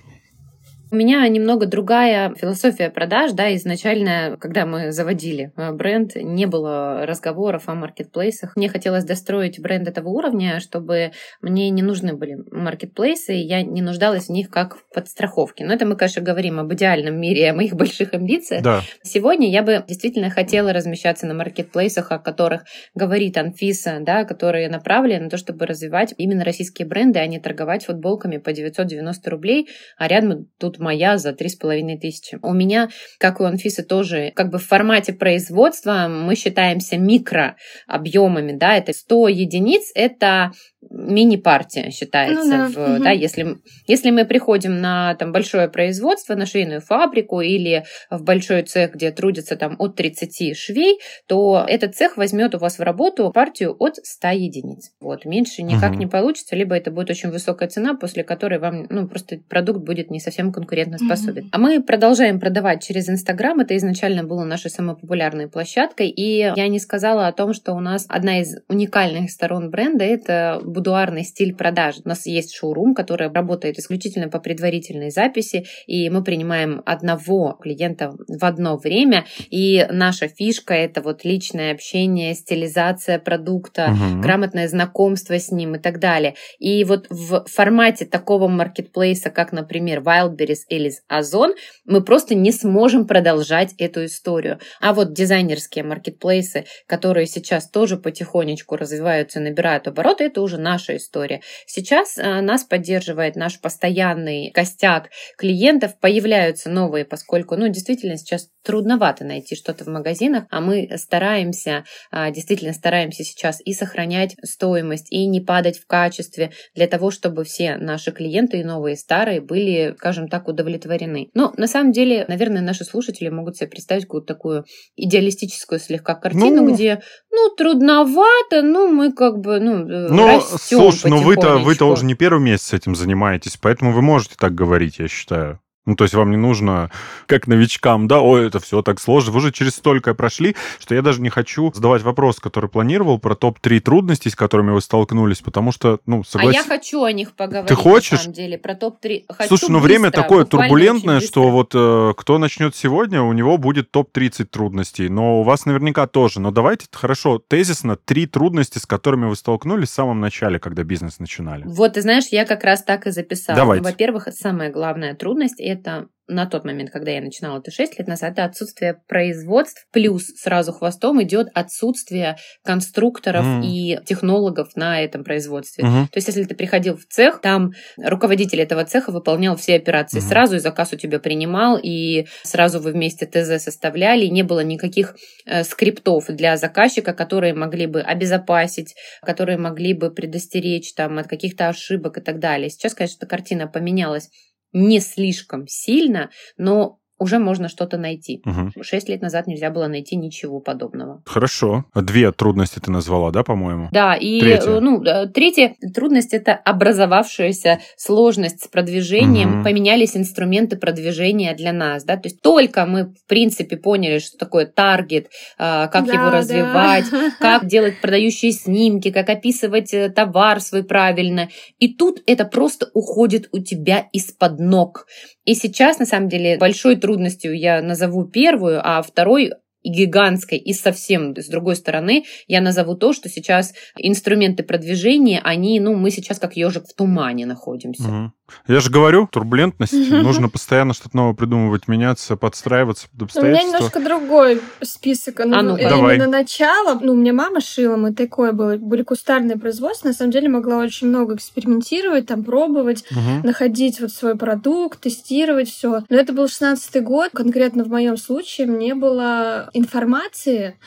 У 0.92 0.96
меня 0.96 1.26
немного 1.28 1.66
другая 1.66 2.34
философия 2.34 2.90
продаж, 2.90 3.30
да, 3.32 3.54
изначально, 3.54 4.36
когда 4.40 4.66
мы 4.66 4.90
заводили 4.90 5.52
э, 5.56 5.70
бренд, 5.70 6.16
не 6.16 6.46
было 6.46 7.06
разговоров 7.06 7.68
о 7.68 7.74
маркетплейсах. 7.74 8.56
Мне 8.56 8.68
хотелось 8.68 9.04
достроить 9.04 9.60
бренд 9.60 9.86
этого 9.86 10.08
уровня, 10.08 10.58
чтобы 10.58 11.12
мне 11.42 11.70
не 11.70 11.82
нужны 11.82 12.14
были 12.14 12.38
маркетплейсы, 12.50 13.36
и 13.36 13.46
я 13.46 13.62
не 13.62 13.82
нуждалась 13.82 14.26
в 14.26 14.30
них 14.30 14.50
как 14.50 14.78
в 14.78 14.88
подстраховке. 14.92 15.64
Но 15.64 15.72
это 15.72 15.86
мы, 15.86 15.94
конечно, 15.94 16.22
говорим 16.22 16.58
об 16.58 16.72
идеальном 16.74 17.20
мире, 17.20 17.50
о 17.50 17.54
моих 17.54 17.74
больших 17.74 18.12
амбициях. 18.12 18.64
Да. 18.64 18.82
Сегодня 19.04 19.48
я 19.48 19.62
бы 19.62 19.84
действительно 19.86 20.28
хотела 20.28 20.72
размещаться 20.72 21.24
на 21.24 21.34
маркетплейсах, 21.34 22.10
о 22.10 22.18
которых 22.18 22.64
говорит 22.96 23.38
Анфиса, 23.38 23.98
да, 24.00 24.24
которые 24.24 24.68
направлены 24.68 25.24
на 25.24 25.30
то, 25.30 25.36
чтобы 25.36 25.66
развивать 25.66 26.14
именно 26.18 26.44
российские 26.44 26.88
бренды, 26.88 27.20
а 27.20 27.26
не 27.28 27.38
торговать 27.38 27.84
футболками 27.84 28.38
по 28.38 28.52
990 28.52 29.30
рублей, 29.30 29.68
а 29.96 30.08
рядом 30.08 30.46
тут 30.58 30.79
моя 30.80 31.18
за 31.18 31.32
три 31.32 31.48
с 31.48 31.56
половиной 31.56 31.98
тысячи. 31.98 32.38
У 32.42 32.52
меня, 32.52 32.88
как 33.18 33.40
у 33.40 33.44
Анфисы, 33.44 33.82
тоже 33.82 34.32
как 34.34 34.50
бы 34.50 34.58
в 34.58 34.66
формате 34.66 35.12
производства 35.12 36.08
мы 36.08 36.34
считаемся 36.34 36.96
микрообъемами, 36.96 38.52
да, 38.52 38.76
это 38.76 38.92
100 38.92 39.28
единиц, 39.28 39.90
это 39.94 40.52
мини-партия 40.90 41.90
считается. 41.90 42.44
Ну, 42.44 42.50
да. 42.50 42.68
В, 42.68 42.94
угу. 42.94 43.04
да, 43.04 43.10
если, 43.10 43.56
если 43.86 44.10
мы 44.10 44.24
приходим 44.24 44.80
на 44.80 45.14
там, 45.14 45.32
большое 45.32 45.68
производство, 45.68 46.34
на 46.34 46.46
швейную 46.46 46.80
фабрику 46.80 47.40
или 47.40 47.84
в 48.10 48.22
большой 48.22 48.62
цех, 48.62 48.94
где 48.94 49.12
трудятся 49.12 49.56
там 49.56 49.76
от 49.78 49.94
30 49.96 50.56
швей, 50.56 50.98
то 51.26 51.64
этот 51.66 51.94
цех 51.94 52.16
возьмет 52.16 52.54
у 52.54 52.58
вас 52.58 52.78
в 52.78 52.82
работу 52.82 53.30
партию 53.32 53.76
от 53.78 53.96
100 53.96 54.28
единиц. 54.28 54.90
Вот, 55.00 55.24
меньше 55.24 55.62
никак 55.62 55.92
угу. 55.92 56.00
не 56.00 56.06
получится, 56.06 56.56
либо 56.56 56.76
это 56.76 56.90
будет 56.90 57.10
очень 57.10 57.30
высокая 57.30 57.68
цена, 57.68 57.94
после 57.94 58.24
которой 58.24 58.58
вам 58.58 58.86
ну, 58.90 59.08
просто 59.08 59.38
продукт 59.48 59.80
будет 59.80 60.10
не 60.10 60.20
совсем 60.20 60.52
конкурентоспособен. 60.52 61.44
Угу. 61.44 61.50
А 61.52 61.58
мы 61.58 61.82
продолжаем 61.82 62.40
продавать 62.40 62.82
через 62.82 63.08
Инстаграм. 63.08 63.60
Это 63.60 63.76
изначально 63.76 64.24
было 64.24 64.44
нашей 64.44 64.70
самой 64.70 64.96
популярной 64.96 65.48
площадкой. 65.48 66.08
И 66.08 66.38
я 66.38 66.68
не 66.68 66.80
сказала 66.80 67.28
о 67.28 67.32
том, 67.32 67.52
что 67.52 67.74
у 67.74 67.80
нас 67.80 68.06
одна 68.08 68.40
из 68.40 68.56
уникальных 68.68 69.30
сторон 69.30 69.70
бренда 69.70 70.04
это 70.04 70.60
будуарный 70.80 71.24
стиль 71.24 71.54
продаж. 71.54 71.96
У 72.04 72.08
нас 72.08 72.24
есть 72.24 72.54
шоурум, 72.54 72.94
который 72.94 73.30
работает 73.30 73.78
исключительно 73.78 74.28
по 74.30 74.40
предварительной 74.40 75.10
записи, 75.10 75.66
и 75.86 76.08
мы 76.08 76.24
принимаем 76.24 76.82
одного 76.86 77.58
клиента 77.60 78.12
в 78.28 78.44
одно 78.46 78.78
время, 78.78 79.26
и 79.50 79.86
наша 79.90 80.28
фишка— 80.28 80.72
это 80.86 81.02
вот 81.02 81.22
личное 81.24 81.72
общение, 81.72 82.34
стилизация 82.34 83.18
продукта, 83.18 83.90
угу. 83.90 84.22
грамотное 84.22 84.68
знакомство 84.68 85.38
с 85.38 85.50
ним 85.50 85.74
и 85.74 85.78
так 85.78 85.98
далее. 85.98 86.34
И 86.58 86.84
вот 86.84 87.06
в 87.10 87.44
формате 87.46 88.06
такого 88.06 88.48
маркетплейса, 88.48 89.28
как, 89.28 89.52
например, 89.52 90.00
Wildberries 90.00 90.64
или 90.70 90.90
Озон, 91.08 91.54
мы 91.84 92.02
просто 92.02 92.34
не 92.34 92.52
сможем 92.52 93.06
продолжать 93.06 93.74
эту 93.76 94.06
историю. 94.06 94.58
А 94.80 94.94
вот 94.94 95.12
дизайнерские 95.12 95.84
маркетплейсы, 95.84 96.64
которые 96.86 97.26
сейчас 97.26 97.68
тоже 97.68 97.98
потихонечку 97.98 98.76
развиваются, 98.76 99.40
набирают 99.40 99.86
обороты, 99.86 100.24
это 100.24 100.40
уже 100.40 100.56
наша 100.70 100.96
история. 100.96 101.40
Сейчас 101.66 102.16
э, 102.16 102.40
нас 102.40 102.64
поддерживает 102.64 103.34
наш 103.34 103.60
постоянный 103.60 104.50
костяк 104.52 105.10
клиентов, 105.36 105.98
появляются 105.98 106.70
новые, 106.70 107.04
поскольку, 107.04 107.56
ну, 107.56 107.68
действительно, 107.68 108.16
сейчас 108.16 108.48
трудновато 108.62 109.24
найти 109.24 109.56
что-то 109.56 109.84
в 109.84 109.88
магазинах, 109.88 110.44
а 110.50 110.60
мы 110.60 110.88
стараемся, 110.96 111.84
а, 112.10 112.30
действительно 112.30 112.72
стараемся 112.72 113.24
сейчас 113.24 113.60
и 113.64 113.72
сохранять 113.72 114.36
стоимость, 114.44 115.10
и 115.10 115.26
не 115.26 115.40
падать 115.40 115.78
в 115.78 115.86
качестве 115.86 116.52
для 116.74 116.86
того, 116.86 117.10
чтобы 117.10 117.44
все 117.44 117.76
наши 117.76 118.12
клиенты, 118.12 118.60
и 118.60 118.64
новые, 118.64 118.94
и 118.94 118.98
старые, 118.98 119.40
были, 119.40 119.94
скажем 119.98 120.28
так, 120.28 120.48
удовлетворены. 120.48 121.28
Но 121.34 121.52
на 121.56 121.66
самом 121.66 121.92
деле, 121.92 122.24
наверное, 122.28 122.62
наши 122.62 122.84
слушатели 122.84 123.28
могут 123.28 123.56
себе 123.56 123.68
представить 123.68 124.04
какую-то 124.04 124.34
такую 124.34 124.64
идеалистическую 124.96 125.78
слегка 125.78 126.14
картину, 126.14 126.62
ну, 126.62 126.74
где, 126.74 127.00
ну, 127.30 127.54
трудновато, 127.56 128.62
ну, 128.62 128.88
мы 128.88 129.12
как 129.12 129.38
бы, 129.38 129.60
ну, 129.60 129.88
э, 129.88 130.08
Но 130.10 130.40
Слушай, 130.40 131.10
ну 131.10 131.22
вы-то 131.22 131.58
вы-то 131.58 131.86
уже 131.86 132.04
не 132.04 132.14
первый 132.14 132.42
месяц 132.42 132.72
этим 132.72 132.94
занимаетесь, 132.94 133.56
поэтому 133.56 133.92
вы 133.92 134.02
можете 134.02 134.34
так 134.38 134.54
говорить, 134.54 134.98
я 134.98 135.08
считаю. 135.08 135.60
Ну, 135.86 135.96
то 135.96 136.04
есть 136.04 136.14
вам 136.14 136.30
не 136.30 136.36
нужно, 136.36 136.90
как 137.26 137.46
новичкам, 137.46 138.06
да, 138.06 138.20
ой, 138.20 138.46
это 138.46 138.60
все 138.60 138.82
так 138.82 139.00
сложно. 139.00 139.32
Вы 139.32 139.38
уже 139.38 139.50
через 139.50 139.76
столько 139.76 140.14
прошли, 140.14 140.54
что 140.78 140.94
я 140.94 141.00
даже 141.00 141.22
не 141.22 141.30
хочу 141.30 141.72
задавать 141.74 142.02
вопрос, 142.02 142.38
который 142.38 142.68
планировал, 142.68 143.18
про 143.18 143.34
топ-3 143.34 143.80
трудностей, 143.80 144.28
с 144.28 144.36
которыми 144.36 144.72
вы 144.72 144.82
столкнулись, 144.82 145.40
потому 145.40 145.72
что, 145.72 145.98
ну, 146.04 146.22
согласен. 146.22 146.60
А 146.60 146.62
я 146.62 146.68
хочу 146.68 147.02
о 147.02 147.12
них 147.12 147.32
поговорить, 147.32 147.68
Ты 147.68 147.76
хочешь? 147.76 148.10
на 148.10 148.18
самом 148.18 148.34
деле, 148.34 148.58
про 148.58 148.74
топ-3. 148.74 149.24
Хочу 149.28 149.48
Слушай, 149.48 149.70
ну, 149.70 149.78
быстро, 149.78 149.88
время 149.88 150.10
такое 150.10 150.44
турбулентное, 150.44 151.20
что 151.20 151.48
вот 151.48 151.72
э, 151.74 152.12
кто 152.14 152.36
начнет 152.36 152.76
сегодня, 152.76 153.22
у 153.22 153.32
него 153.32 153.56
будет 153.56 153.90
топ-30 153.90 154.44
трудностей, 154.44 155.08
но 155.08 155.40
у 155.40 155.44
вас 155.44 155.64
наверняка 155.64 156.06
тоже. 156.06 156.40
Но 156.40 156.50
давайте, 156.50 156.86
хорошо, 156.92 157.38
тезисно, 157.38 157.96
три 157.96 158.26
трудности, 158.26 158.76
с 158.76 158.84
которыми 158.84 159.26
вы 159.26 159.36
столкнулись 159.36 159.88
в 159.88 159.92
самом 159.92 160.20
начале, 160.20 160.58
когда 160.58 160.84
бизнес 160.84 161.20
начинали. 161.20 161.64
Вот, 161.64 161.94
ты 161.94 162.02
знаешь, 162.02 162.26
я 162.30 162.44
как 162.44 162.64
раз 162.64 162.82
так 162.82 163.06
и 163.06 163.10
записала. 163.10 163.56
Давайте. 163.56 163.82
Во-первых, 163.82 164.28
самая 164.32 164.70
главная 164.70 165.14
трудность– 165.14 165.58
это 165.70 166.08
на 166.30 166.46
тот 166.46 166.64
момент, 166.64 166.90
когда 166.90 167.10
я 167.10 167.20
начинала 167.20 167.58
это 167.58 167.70
6 167.70 167.98
лет 167.98 168.08
назад, 168.08 168.32
это 168.32 168.44
отсутствие 168.44 169.02
производств, 169.08 169.86
плюс 169.92 170.26
сразу 170.36 170.72
хвостом 170.72 171.22
идет 171.22 171.48
отсутствие 171.54 172.36
конструкторов 172.64 173.44
mm. 173.44 173.62
и 173.64 173.98
технологов 174.04 174.76
на 174.76 175.02
этом 175.02 175.24
производстве. 175.24 175.84
Mm-hmm. 175.84 176.04
То 176.04 176.16
есть, 176.16 176.28
если 176.28 176.44
ты 176.44 176.54
приходил 176.54 176.96
в 176.96 177.04
цех, 177.04 177.40
там 177.40 177.72
руководитель 177.98 178.60
этого 178.60 178.84
цеха 178.84 179.10
выполнял 179.10 179.56
все 179.56 179.74
операции 179.74 180.18
mm-hmm. 180.18 180.28
сразу, 180.28 180.56
и 180.56 180.60
заказ 180.60 180.92
у 180.92 180.96
тебя 180.96 181.18
принимал, 181.18 181.78
и 181.82 182.26
сразу 182.44 182.80
вы 182.80 182.92
вместе 182.92 183.26
ТЗ 183.26 183.62
составляли, 183.62 184.24
и 184.24 184.30
не 184.30 184.42
было 184.42 184.60
никаких 184.60 185.16
э, 185.46 185.64
скриптов 185.64 186.26
для 186.28 186.56
заказчика, 186.56 187.12
которые 187.12 187.54
могли 187.54 187.86
бы 187.86 188.00
обезопасить, 188.00 188.94
которые 189.22 189.58
могли 189.58 189.94
бы 189.94 190.10
предостеречь 190.10 190.94
там, 190.94 191.18
от 191.18 191.26
каких-то 191.26 191.68
ошибок 191.68 192.18
и 192.18 192.20
так 192.20 192.38
далее. 192.38 192.70
Сейчас, 192.70 192.94
конечно, 192.94 193.16
эта 193.18 193.26
картина 193.26 193.66
поменялась 193.66 194.28
не 194.72 195.00
слишком 195.00 195.66
сильно, 195.68 196.30
но 196.56 196.99
уже 197.20 197.38
можно 197.38 197.68
что-то 197.68 197.98
найти. 197.98 198.42
Угу. 198.44 198.82
Шесть 198.82 199.08
лет 199.08 199.20
назад 199.20 199.46
нельзя 199.46 199.70
было 199.70 199.86
найти 199.86 200.16
ничего 200.16 200.58
подобного. 200.58 201.22
Хорошо. 201.26 201.84
Две 201.94 202.32
трудности 202.32 202.80
ты 202.80 202.90
назвала, 202.90 203.30
да, 203.30 203.44
по-моему? 203.44 203.88
Да, 203.92 204.14
и 204.14 204.40
третья. 204.40 204.70
Э, 204.70 204.80
ну, 204.80 205.04
третья 205.32 205.74
трудность 205.94 206.32
это 206.32 206.54
образовавшаяся 206.54 207.80
сложность 207.96 208.64
с 208.64 208.68
продвижением. 208.68 209.58
Угу. 209.58 209.64
Поменялись 209.64 210.16
инструменты 210.16 210.76
продвижения 210.76 211.54
для 211.54 211.72
нас, 211.72 212.04
да, 212.04 212.16
то 212.16 212.28
есть 212.28 212.40
только 212.40 212.86
мы 212.86 213.12
в 213.12 213.26
принципе 213.28 213.76
поняли, 213.76 214.18
что 214.18 214.38
такое 214.38 214.64
таргет, 214.64 215.28
а, 215.58 215.88
как 215.88 216.06
да, 216.06 216.14
его 216.14 216.30
развивать, 216.30 217.04
да. 217.10 217.30
как 217.38 217.66
делать 217.66 218.00
продающие 218.00 218.52
снимки, 218.52 219.10
как 219.10 219.28
описывать 219.28 219.92
э, 219.92 220.08
товар 220.08 220.60
свой 220.60 220.84
правильно, 220.84 221.50
и 221.78 221.94
тут 221.94 222.22
это 222.26 222.46
просто 222.46 222.90
уходит 222.94 223.48
у 223.52 223.58
тебя 223.58 224.08
из-под 224.12 224.58
ног. 224.58 225.06
И 225.44 225.54
сейчас, 225.54 225.98
на 225.98 226.06
самом 226.06 226.28
деле, 226.28 226.58
большой 226.58 226.96
трудностью 227.10 227.58
я 227.58 227.82
назову 227.82 228.24
первую, 228.24 228.80
а 228.82 229.02
второй 229.02 229.50
и 229.82 229.90
гигантской, 229.90 230.58
и 230.58 230.72
совсем 230.72 231.36
с 231.36 231.48
другой 231.48 231.76
стороны 231.76 232.24
я 232.46 232.60
назову 232.60 232.94
то, 232.94 233.12
что 233.12 233.28
сейчас 233.28 233.72
инструменты 233.96 234.62
продвижения, 234.62 235.40
они, 235.42 235.80
ну, 235.80 235.94
мы 235.94 236.10
сейчас 236.10 236.38
как 236.38 236.56
ежик 236.56 236.86
в 236.86 236.94
тумане 236.94 237.46
находимся. 237.46 238.02
Угу. 238.02 238.32
Я 238.68 238.80
же 238.80 238.90
говорю, 238.90 239.28
турбулентность, 239.30 239.92
нужно 240.10 240.48
постоянно 240.48 240.94
что-то 240.94 241.16
новое 241.16 241.34
придумывать, 241.34 241.88
меняться, 241.88 242.36
подстраиваться 242.36 243.08
под 243.10 243.22
обстоятельства. 243.22 243.64
У 243.64 243.68
меня 243.68 243.78
немножко 243.78 244.00
другой 244.00 244.60
список. 244.82 245.40
Ну, 245.44 245.56
а 245.56 245.62
ну 245.62 245.76
Давай. 245.76 246.16
Именно 246.16 246.30
начало. 246.30 246.98
Ну, 247.00 247.12
у 247.12 247.16
меня 247.16 247.32
мама 247.32 247.60
шила, 247.60 247.96
мы 247.96 248.12
такое 248.12 248.52
было, 248.52 248.76
были 248.76 249.02
кустарные 249.02 249.56
производства. 249.56 250.08
На 250.08 250.14
самом 250.14 250.32
деле 250.32 250.48
могла 250.48 250.78
очень 250.78 251.08
много 251.08 251.36
экспериментировать, 251.36 252.26
там 252.26 252.44
пробовать, 252.44 253.04
угу. 253.10 253.46
находить 253.46 254.00
вот 254.00 254.10
свой 254.10 254.36
продукт, 254.36 255.00
тестировать 255.00 255.68
все. 255.68 256.02
Но 256.08 256.16
это 256.16 256.32
был 256.32 256.46
16-й 256.46 257.00
год. 257.00 257.30
Конкретно 257.32 257.84
в 257.84 257.88
моем 257.88 258.16
случае 258.16 258.66
мне 258.66 258.94
было 258.94 259.69
информации, 259.72 260.78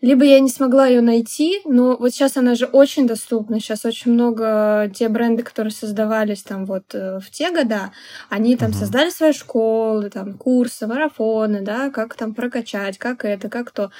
либо 0.00 0.24
я 0.24 0.40
не 0.40 0.48
смогла 0.48 0.86
ее 0.86 1.00
найти, 1.00 1.60
но 1.64 1.96
вот 1.96 2.10
сейчас 2.12 2.36
она 2.36 2.54
же 2.54 2.66
очень 2.66 3.06
доступна. 3.06 3.60
Сейчас 3.60 3.84
очень 3.84 4.12
много 4.12 4.90
те 4.94 5.08
бренды, 5.08 5.42
которые 5.42 5.72
создавались 5.72 6.42
там 6.42 6.66
вот 6.66 6.94
э, 6.94 7.18
в 7.18 7.30
те 7.30 7.50
года, 7.50 7.92
они 8.28 8.56
там 8.56 8.72
создали 8.72 9.10
свои 9.10 9.32
школы, 9.32 10.10
там 10.10 10.34
курсы, 10.34 10.86
марафоны, 10.86 11.62
да, 11.62 11.90
как 11.90 12.14
там 12.14 12.34
прокачать, 12.34 12.98
как 12.98 13.24
это, 13.24 13.48
как 13.48 13.70
то. 13.70 13.90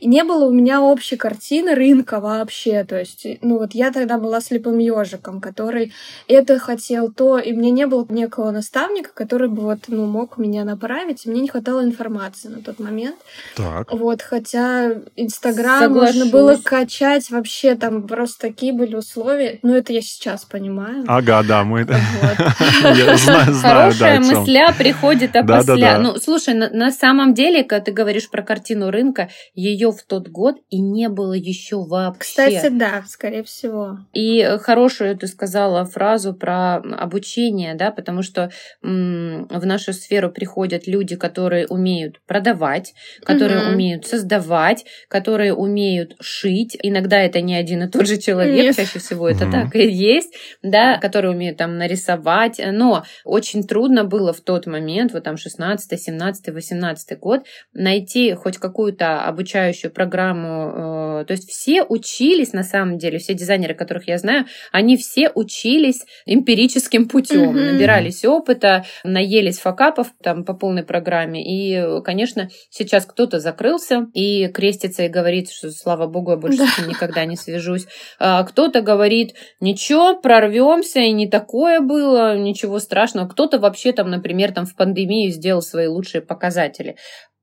И 0.00 0.06
не 0.06 0.24
было 0.24 0.46
у 0.46 0.52
меня 0.52 0.82
общей 0.82 1.16
картины 1.16 1.74
рынка 1.74 2.20
вообще. 2.20 2.84
То 2.84 2.98
есть, 2.98 3.26
ну 3.42 3.58
вот 3.58 3.74
я 3.74 3.90
тогда 3.90 4.18
была 4.18 4.40
слепым 4.40 4.78
ежиком, 4.78 5.40
который 5.40 5.92
это 6.28 6.58
хотел, 6.58 7.10
то, 7.10 7.38
и 7.38 7.52
мне 7.52 7.70
не 7.70 7.86
было 7.86 8.06
некого 8.08 8.50
наставника, 8.50 9.10
который 9.12 9.48
бы 9.48 9.62
вот, 9.62 9.80
ну, 9.88 10.06
мог 10.06 10.38
меня 10.38 10.64
направить, 10.64 11.26
и 11.26 11.30
мне 11.30 11.40
не 11.40 11.48
хватало 11.48 11.82
информации 11.82 12.48
на 12.48 12.62
тот 12.62 12.78
момент. 12.78 13.16
Так. 13.56 13.92
Вот, 13.92 14.22
хотя 14.22 14.92
Инстаграм 15.16 15.45
Инстаграм 15.46 15.92
можно 15.92 16.26
было 16.26 16.56
качать 16.62 17.30
вообще, 17.30 17.74
там 17.74 18.06
просто 18.06 18.48
такие 18.48 18.72
были 18.72 18.94
условия. 18.94 19.58
Ну, 19.62 19.74
это 19.74 19.92
я 19.92 20.00
сейчас 20.00 20.44
понимаю. 20.44 21.04
Ага, 21.06 21.42
да, 21.42 21.64
мы... 21.64 21.86
Хорошая 23.62 24.20
мысля 24.20 24.74
приходит 24.76 25.36
опосля. 25.36 25.98
Ну, 25.98 26.16
слушай, 26.16 26.54
на 26.54 26.90
самом 26.90 27.34
деле, 27.34 27.64
когда 27.64 27.84
ты 27.84 27.92
говоришь 27.92 28.30
про 28.30 28.42
картину 28.42 28.90
рынка, 28.90 29.28
ее 29.54 29.92
в 29.92 30.02
тот 30.02 30.28
год 30.28 30.56
и 30.70 30.80
не 30.80 31.08
было 31.08 31.34
еще 31.34 31.84
вообще. 31.84 32.18
Кстати, 32.20 32.68
да, 32.70 33.04
скорее 33.06 33.42
всего. 33.42 33.98
И 34.12 34.42
хорошую 34.62 35.16
ты 35.16 35.26
сказала 35.26 35.84
фразу 35.84 36.34
про 36.34 36.76
обучение, 36.76 37.74
да, 37.74 37.90
потому 37.90 38.22
что 38.22 38.50
в 38.82 39.66
нашу 39.66 39.92
сферу 39.92 40.30
приходят 40.30 40.86
люди, 40.86 41.16
которые 41.16 41.66
умеют 41.66 42.20
продавать, 42.26 42.94
которые 43.24 43.72
умеют 43.72 44.06
создавать, 44.06 44.84
которые 45.08 45.35
которые 45.36 45.52
умеют 45.52 46.16
шить. 46.18 46.78
Иногда 46.82 47.18
это 47.18 47.42
не 47.42 47.54
один 47.54 47.82
и 47.82 47.90
тот 47.90 48.06
же 48.06 48.16
человек, 48.16 48.64
Нет. 48.64 48.76
чаще 48.76 48.98
всего 48.98 49.28
это 49.28 49.44
угу. 49.44 49.52
так 49.52 49.76
и 49.76 49.86
есть, 49.86 50.32
да, 50.62 50.96
которые 50.96 51.32
умеют 51.32 51.58
там 51.58 51.76
нарисовать. 51.76 52.58
Но 52.72 53.04
очень 53.22 53.64
трудно 53.64 54.04
было 54.04 54.32
в 54.32 54.40
тот 54.40 54.64
момент, 54.66 55.12
вот 55.12 55.24
там 55.24 55.36
16, 55.36 56.00
17, 56.00 56.54
18 56.54 57.18
год, 57.18 57.42
найти 57.74 58.32
хоть 58.32 58.56
какую-то 58.56 59.24
обучающую 59.24 59.92
программу. 59.92 61.20
Э, 61.20 61.24
то 61.26 61.32
есть 61.32 61.50
все 61.50 61.82
учились, 61.82 62.54
на 62.54 62.62
самом 62.62 62.96
деле, 62.96 63.18
все 63.18 63.34
дизайнеры, 63.34 63.74
которых 63.74 64.08
я 64.08 64.16
знаю, 64.16 64.46
они 64.72 64.96
все 64.96 65.30
учились 65.34 66.06
эмпирическим 66.24 67.08
путем, 67.08 67.48
угу. 67.48 67.58
набирались 67.58 68.24
опыта, 68.24 68.86
наелись 69.04 69.58
факапов 69.58 70.14
там 70.22 70.44
по 70.46 70.54
полной 70.54 70.82
программе. 70.82 71.44
И, 71.44 72.00
конечно, 72.00 72.48
сейчас 72.70 73.04
кто-то 73.04 73.38
закрылся 73.38 74.06
и 74.14 74.46
крестится 74.48 75.02
и 75.02 75.08
говорит, 75.08 75.25
говорит, 75.26 75.50
что 75.50 75.72
слава 75.72 76.06
богу, 76.06 76.30
я 76.30 76.36
больше 76.36 76.58
да. 76.58 76.66
с 76.68 76.78
ним 76.78 76.88
никогда 76.90 77.24
не 77.24 77.36
свяжусь. 77.36 77.86
А 78.20 78.44
кто-то 78.44 78.80
говорит, 78.80 79.34
ничего, 79.60 80.14
прорвемся, 80.14 81.00
и 81.00 81.10
не 81.10 81.28
такое 81.28 81.80
было, 81.80 82.38
ничего 82.38 82.78
страшного. 82.78 83.26
Кто-то 83.28 83.58
вообще 83.58 83.92
там, 83.92 84.08
например, 84.08 84.52
там 84.52 84.66
в 84.66 84.76
пандемию 84.76 85.32
сделал 85.32 85.62
свои 85.62 85.88
лучшие 85.88 86.22
показатели 86.22 86.96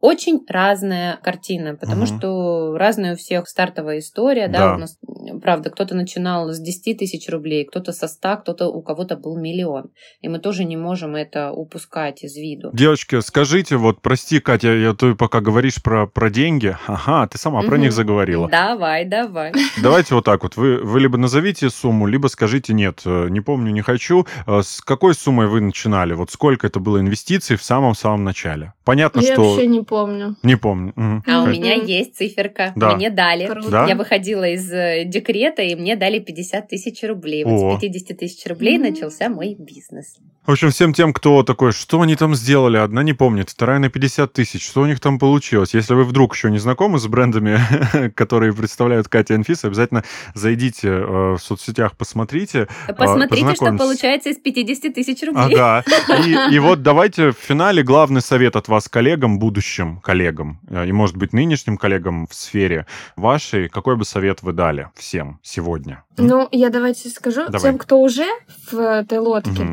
очень 0.04 0.46
разная 0.50 1.18
картина, 1.24 1.76
потому 1.76 2.04
угу. 2.04 2.08
что 2.08 2.78
разная 2.78 3.14
у 3.14 3.16
всех 3.16 3.48
стартовая 3.48 4.00
история, 4.00 4.50
да, 4.50 4.60
да 4.60 4.76
у 4.76 4.78
нас, 4.78 5.00
правда, 5.42 5.70
кто-то 5.70 5.96
начинал 5.96 6.50
с 6.52 6.60
10 6.60 6.98
тысяч 6.98 7.30
рублей, 7.30 7.64
кто-то 7.64 7.94
со 7.94 8.10
100, 8.10 8.38
кто-то, 8.42 8.68
у 8.68 8.82
кого-то 8.82 9.16
был 9.16 9.38
миллион, 9.40 9.92
и 10.20 10.28
мы 10.28 10.40
тоже 10.40 10.66
не 10.66 10.76
можем 10.76 11.16
это 11.16 11.54
упускать 11.54 12.26
из 12.26 12.36
виду. 12.36 12.72
Девочки, 12.74 13.22
скажите, 13.22 13.78
вот, 13.78 14.02
прости, 14.02 14.42
Катя, 14.42 14.74
я 14.74 14.94
ты 14.94 15.16
пока 15.16 15.40
говоришь 15.40 15.82
про, 15.82 16.06
про 16.06 16.30
деньги, 16.30 16.76
ага, 16.86 17.26
ты 17.28 17.38
сама 17.38 17.60
угу. 17.62 17.70
про 17.70 17.78
них 17.78 17.94
заговорила. 17.94 18.50
Давай, 18.50 19.06
давай. 19.06 19.54
Давайте 19.82 20.16
вот 20.16 20.26
так 20.26 20.44
вот, 20.44 20.58
вы, 20.58 20.80
вы 20.84 21.00
либо 21.00 21.18
назовите 21.18 21.70
сумму, 21.70 22.08
либо 22.08 22.28
скажите 22.28 22.74
нет, 22.74 23.04
э, 23.06 23.30
не 23.30 23.40
помню, 23.40 23.72
не 23.72 23.82
хочу. 23.82 24.28
Э, 24.48 24.62
с 24.62 24.82
какой 24.82 25.14
суммой 25.14 25.48
вы 25.48 25.62
начинали? 25.62 26.14
Вот 26.14 26.30
сколько 26.30 26.68
это 26.68 26.82
было 26.82 27.00
инвестиций 27.00 27.56
в 27.56 27.64
самом-самом 27.64 28.26
начале? 28.26 28.74
Понятно, 28.84 29.22
я 29.22 29.34
что... 29.34 29.44
вообще 29.44 29.68
не 29.68 29.82
помню. 29.94 30.36
Не 30.44 30.58
помню. 30.58 30.94
Угу. 30.96 31.24
А 31.28 31.44
у 31.44 31.48
меня 31.48 31.76
есть 31.76 32.16
циферка. 32.16 32.74
Да. 32.76 32.96
Мне 32.96 33.10
дали. 33.10 33.50
Да? 33.70 33.86
Я 33.88 33.96
выходила 33.96 34.48
из 34.50 34.72
э, 34.72 35.04
декрета, 35.06 35.62
и 35.62 35.76
мне 35.76 35.96
дали 35.96 36.20
50 36.20 36.68
тысяч 36.68 37.04
рублей. 37.04 37.44
Вот 37.44 37.76
О. 37.76 37.78
с 37.78 37.82
50 37.82 38.18
тысяч 38.18 38.46
рублей 38.48 38.78
начался 38.78 39.30
мой 39.30 39.56
бизнес. 39.58 40.18
В 40.46 40.52
общем, 40.52 40.72
всем 40.72 40.94
тем, 40.94 41.14
кто 41.14 41.42
такой, 41.44 41.72
что 41.72 42.02
они 42.02 42.18
там 42.18 42.36
сделали, 42.36 42.76
одна 42.76 43.02
не 43.02 43.14
помнит, 43.14 43.50
вторая 43.50 43.80
на 43.80 43.88
50 43.88 44.34
тысяч, 44.34 44.66
что 44.68 44.82
у 44.82 44.86
них 44.86 45.00
там 45.00 45.18
получилось. 45.18 45.74
Если 45.74 45.94
вы 45.94 46.04
вдруг 46.04 46.36
еще 46.36 46.52
не 46.52 46.58
знакомы 46.58 47.00
с 47.00 47.08
брендами, 47.08 47.62
которые 48.16 48.52
представляют 48.52 49.08
Катя 49.08 49.36
и 49.36 49.38
Анфиса, 49.38 49.68
обязательно 49.68 50.04
зайдите 50.34 50.90
э, 50.90 51.36
в 51.36 51.40
соцсетях, 51.40 51.96
посмотрите. 51.96 52.68
Э, 52.90 52.94
посмотрите, 52.94 53.56
что 53.56 53.78
получается 53.78 54.32
из 54.32 54.38
50 54.38 54.94
тысяч 54.94 55.24
рублей. 55.26 55.56
Ага. 55.56 55.86
И, 56.28 56.36
и 56.56 56.60
вот 56.60 56.82
давайте 56.82 57.32
в 57.32 57.38
финале 57.38 57.82
главный 57.82 58.22
совет 58.22 58.58
от 58.58 58.68
вас 58.68 58.90
коллегам, 58.90 59.40
будущим 59.40 60.02
коллегам, 60.02 60.60
э, 60.70 60.86
и, 60.88 60.92
может 60.92 61.16
быть, 61.16 61.32
нынешним 61.32 61.78
коллегам 61.78 62.28
в 62.28 62.34
сфере 62.34 62.86
вашей, 63.16 63.70
какой 63.70 63.96
бы 63.96 64.04
совет 64.04 64.42
вы 64.42 64.52
дали 64.52 64.90
всем 64.96 65.40
сегодня? 65.42 66.04
Ну, 66.18 66.48
я 66.52 66.70
давайте 66.70 67.10
скажу 67.10 67.46
Давай. 67.46 67.62
тем, 67.62 67.78
кто 67.78 68.00
уже 68.00 68.28
в 68.72 68.78
этой 68.78 69.20
лодке, 69.20 69.64
угу. 69.64 69.72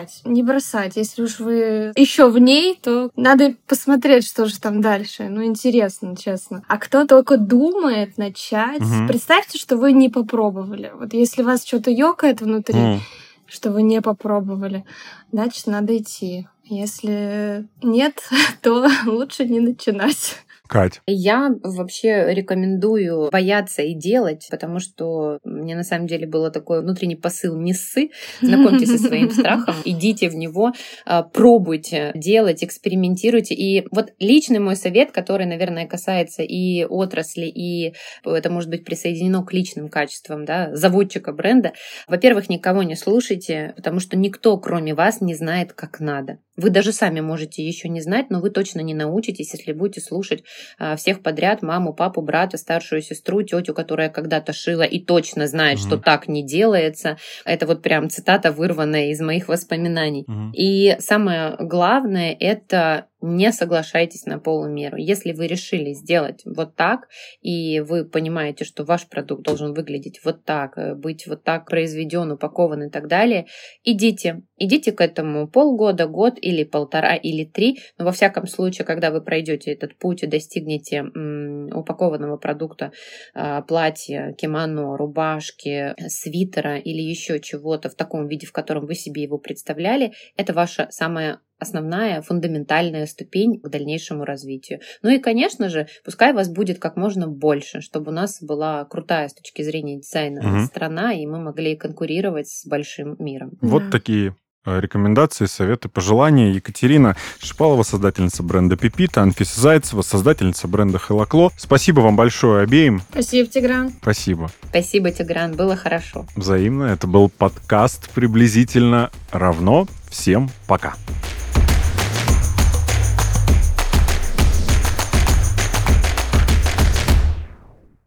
Продолжать, 0.00 0.20
не 0.24 0.42
бросать. 0.42 0.96
Если 0.96 1.22
уж 1.22 1.38
вы 1.38 1.92
еще 1.96 2.30
в 2.30 2.38
ней, 2.38 2.78
то 2.82 3.10
надо 3.16 3.54
посмотреть, 3.66 4.26
что 4.26 4.46
же 4.46 4.58
там 4.58 4.80
дальше. 4.80 5.28
Ну, 5.28 5.44
интересно, 5.44 6.16
честно. 6.16 6.62
А 6.68 6.78
кто 6.78 7.06
только 7.06 7.36
думает 7.36 8.18
начать, 8.18 8.80
угу. 8.80 9.08
представьте, 9.08 9.58
что 9.58 9.76
вы 9.76 9.92
не 9.92 10.08
попробовали. 10.08 10.92
Вот 10.94 11.12
если 11.12 11.42
вас 11.42 11.64
что-то 11.66 11.90
ёкает 11.90 12.40
внутри, 12.40 12.80
угу. 12.80 13.00
что 13.46 13.70
вы 13.70 13.82
не 13.82 14.00
попробовали, 14.00 14.84
значит, 15.32 15.66
надо 15.66 15.96
идти. 15.96 16.48
Если 16.64 17.66
нет, 17.82 18.22
то 18.62 18.88
лучше 19.06 19.44
не 19.44 19.60
начинать. 19.60 20.36
Кать? 20.70 21.00
Я 21.08 21.50
вообще 21.64 22.32
рекомендую 22.32 23.28
бояться 23.32 23.82
и 23.82 23.92
делать, 23.92 24.46
потому 24.52 24.78
что 24.78 25.40
мне 25.42 25.74
на 25.74 25.82
самом 25.82 26.06
деле 26.06 26.28
было 26.28 26.52
такой 26.52 26.80
внутренний 26.80 27.16
посыл 27.16 27.58
не 27.60 27.74
ссы, 27.74 28.10
знакомьтесь 28.40 28.92
со 28.92 28.98
своим 28.98 29.30
страхом, 29.32 29.74
идите 29.84 30.28
в 30.28 30.36
него, 30.36 30.70
а, 31.04 31.24
пробуйте 31.24 32.12
делать, 32.14 32.62
экспериментируйте. 32.62 33.52
И 33.52 33.84
вот 33.90 34.12
личный 34.20 34.60
мой 34.60 34.76
совет, 34.76 35.10
который, 35.10 35.44
наверное, 35.44 35.88
касается 35.88 36.44
и 36.44 36.84
отрасли, 36.84 37.46
и 37.46 37.94
это 38.24 38.48
может 38.48 38.70
быть 38.70 38.84
присоединено 38.84 39.44
к 39.44 39.52
личным 39.52 39.88
качествам 39.88 40.44
да, 40.44 40.70
заводчика 40.76 41.32
бренда. 41.32 41.72
Во-первых, 42.06 42.48
никого 42.48 42.84
не 42.84 42.94
слушайте, 42.94 43.72
потому 43.74 43.98
что 43.98 44.16
никто, 44.16 44.56
кроме 44.56 44.94
вас, 44.94 45.20
не 45.20 45.34
знает, 45.34 45.72
как 45.72 45.98
надо. 45.98 46.38
Вы 46.60 46.70
даже 46.70 46.92
сами 46.92 47.20
можете 47.20 47.62
еще 47.62 47.88
не 47.88 48.00
знать, 48.00 48.26
но 48.30 48.40
вы 48.40 48.50
точно 48.50 48.80
не 48.80 48.94
научитесь, 48.94 49.52
если 49.54 49.72
будете 49.72 50.00
слушать 50.00 50.44
а, 50.78 50.96
всех 50.96 51.22
подряд, 51.22 51.62
маму, 51.62 51.94
папу, 51.94 52.20
брата, 52.20 52.58
старшую 52.58 53.02
сестру, 53.02 53.42
тетю, 53.42 53.74
которая 53.74 54.10
когда-то 54.10 54.52
шила 54.52 54.82
и 54.82 54.98
точно 54.98 55.46
знает, 55.46 55.78
угу. 55.78 55.86
что 55.86 55.96
так 55.96 56.28
не 56.28 56.44
делается. 56.44 57.16
Это 57.44 57.66
вот 57.66 57.82
прям 57.82 58.10
цитата, 58.10 58.52
вырванная 58.52 59.10
из 59.10 59.20
моих 59.20 59.48
воспоминаний. 59.48 60.24
Угу. 60.28 60.52
И 60.54 60.96
самое 61.00 61.56
главное— 61.58 62.36
это 62.40 63.06
не 63.22 63.52
соглашайтесь 63.52 64.26
на 64.26 64.38
полумеру. 64.38 64.96
Если 64.96 65.32
вы 65.32 65.46
решили 65.46 65.92
сделать 65.92 66.42
вот 66.44 66.76
так, 66.76 67.08
и 67.40 67.80
вы 67.80 68.04
понимаете, 68.04 68.64
что 68.64 68.84
ваш 68.84 69.08
продукт 69.08 69.42
должен 69.42 69.74
выглядеть 69.74 70.20
вот 70.24 70.44
так, 70.44 70.78
э, 70.78 70.94
быть 70.94 71.26
вот 71.26 71.44
так 71.44 71.66
произведен, 71.66 72.32
упакован 72.32 72.84
и 72.84 72.90
так 72.90 73.08
далее, 73.08 73.46
идите. 73.84 74.42
Идите 74.56 74.92
к 74.92 75.00
этому 75.00 75.48
полгода, 75.48 76.06
год 76.06 76.34
или 76.40 76.64
полтора 76.64 77.14
или 77.14 77.44
три. 77.44 77.78
Но 77.98 78.04
во 78.04 78.12
всяком 78.12 78.46
случае, 78.46 78.84
когда 78.84 79.10
вы 79.10 79.22
пройдете 79.22 79.72
этот 79.72 79.98
путь 79.98 80.22
и 80.22 80.26
достигнете 80.26 81.02
упакованного 81.02 82.36
продукта, 82.36 82.92
э, 83.34 83.62
платья, 83.66 84.34
кимоно, 84.38 84.96
рубашки, 84.96 85.94
свитера 86.08 86.78
или 86.78 87.02
еще 87.02 87.40
чего-то 87.40 87.88
в 87.88 87.94
таком 87.94 88.28
виде, 88.28 88.46
в 88.46 88.52
котором 88.52 88.86
вы 88.86 88.94
себе 88.94 89.22
его 89.22 89.38
представляли, 89.38 90.12
это 90.36 90.52
ваша 90.52 90.88
самая 90.90 91.40
основная, 91.60 92.22
фундаментальная 92.22 93.06
ступень 93.06 93.60
к 93.60 93.68
дальнейшему 93.68 94.24
развитию. 94.24 94.80
Ну 95.02 95.10
и, 95.10 95.18
конечно 95.18 95.68
же, 95.68 95.86
пускай 96.04 96.32
вас 96.32 96.48
будет 96.48 96.78
как 96.78 96.96
можно 96.96 97.28
больше, 97.28 97.80
чтобы 97.80 98.10
у 98.10 98.14
нас 98.14 98.42
была 98.42 98.84
крутая 98.84 99.28
с 99.28 99.34
точки 99.34 99.62
зрения 99.62 99.98
дизайна 99.98 100.40
угу. 100.40 100.66
страна, 100.66 101.12
и 101.12 101.26
мы 101.26 101.38
могли 101.38 101.76
конкурировать 101.76 102.48
с 102.48 102.66
большим 102.66 103.16
миром. 103.18 103.52
Вот 103.60 103.84
да. 103.84 103.90
такие 103.90 104.34
Э, 104.66 104.78
рекомендации, 104.78 105.46
советы, 105.46 105.88
пожелания. 105.88 106.52
Екатерина 106.52 107.16
Шипалова, 107.38 107.82
создательница 107.82 108.42
бренда 108.42 108.76
Пипита, 108.76 109.22
Анфиса 109.22 109.58
Зайцева, 109.58 110.02
создательница 110.02 110.68
бренда 110.68 110.98
Хелокло. 110.98 111.50
Спасибо 111.56 112.00
вам 112.00 112.16
большое 112.16 112.64
обеим. 112.64 113.00
Спасибо, 113.10 113.48
Тигран. 113.48 113.92
Спасибо. 114.02 114.50
Спасибо, 114.68 115.10
Тигран, 115.12 115.54
было 115.54 115.76
хорошо. 115.76 116.26
Взаимно. 116.36 116.84
Это 116.84 117.06
был 117.06 117.30
подкаст 117.30 118.10
«Приблизительно 118.10 119.10
равно». 119.32 119.86
Всем 120.10 120.50
пока. 120.66 120.90
Пока. 120.90 121.39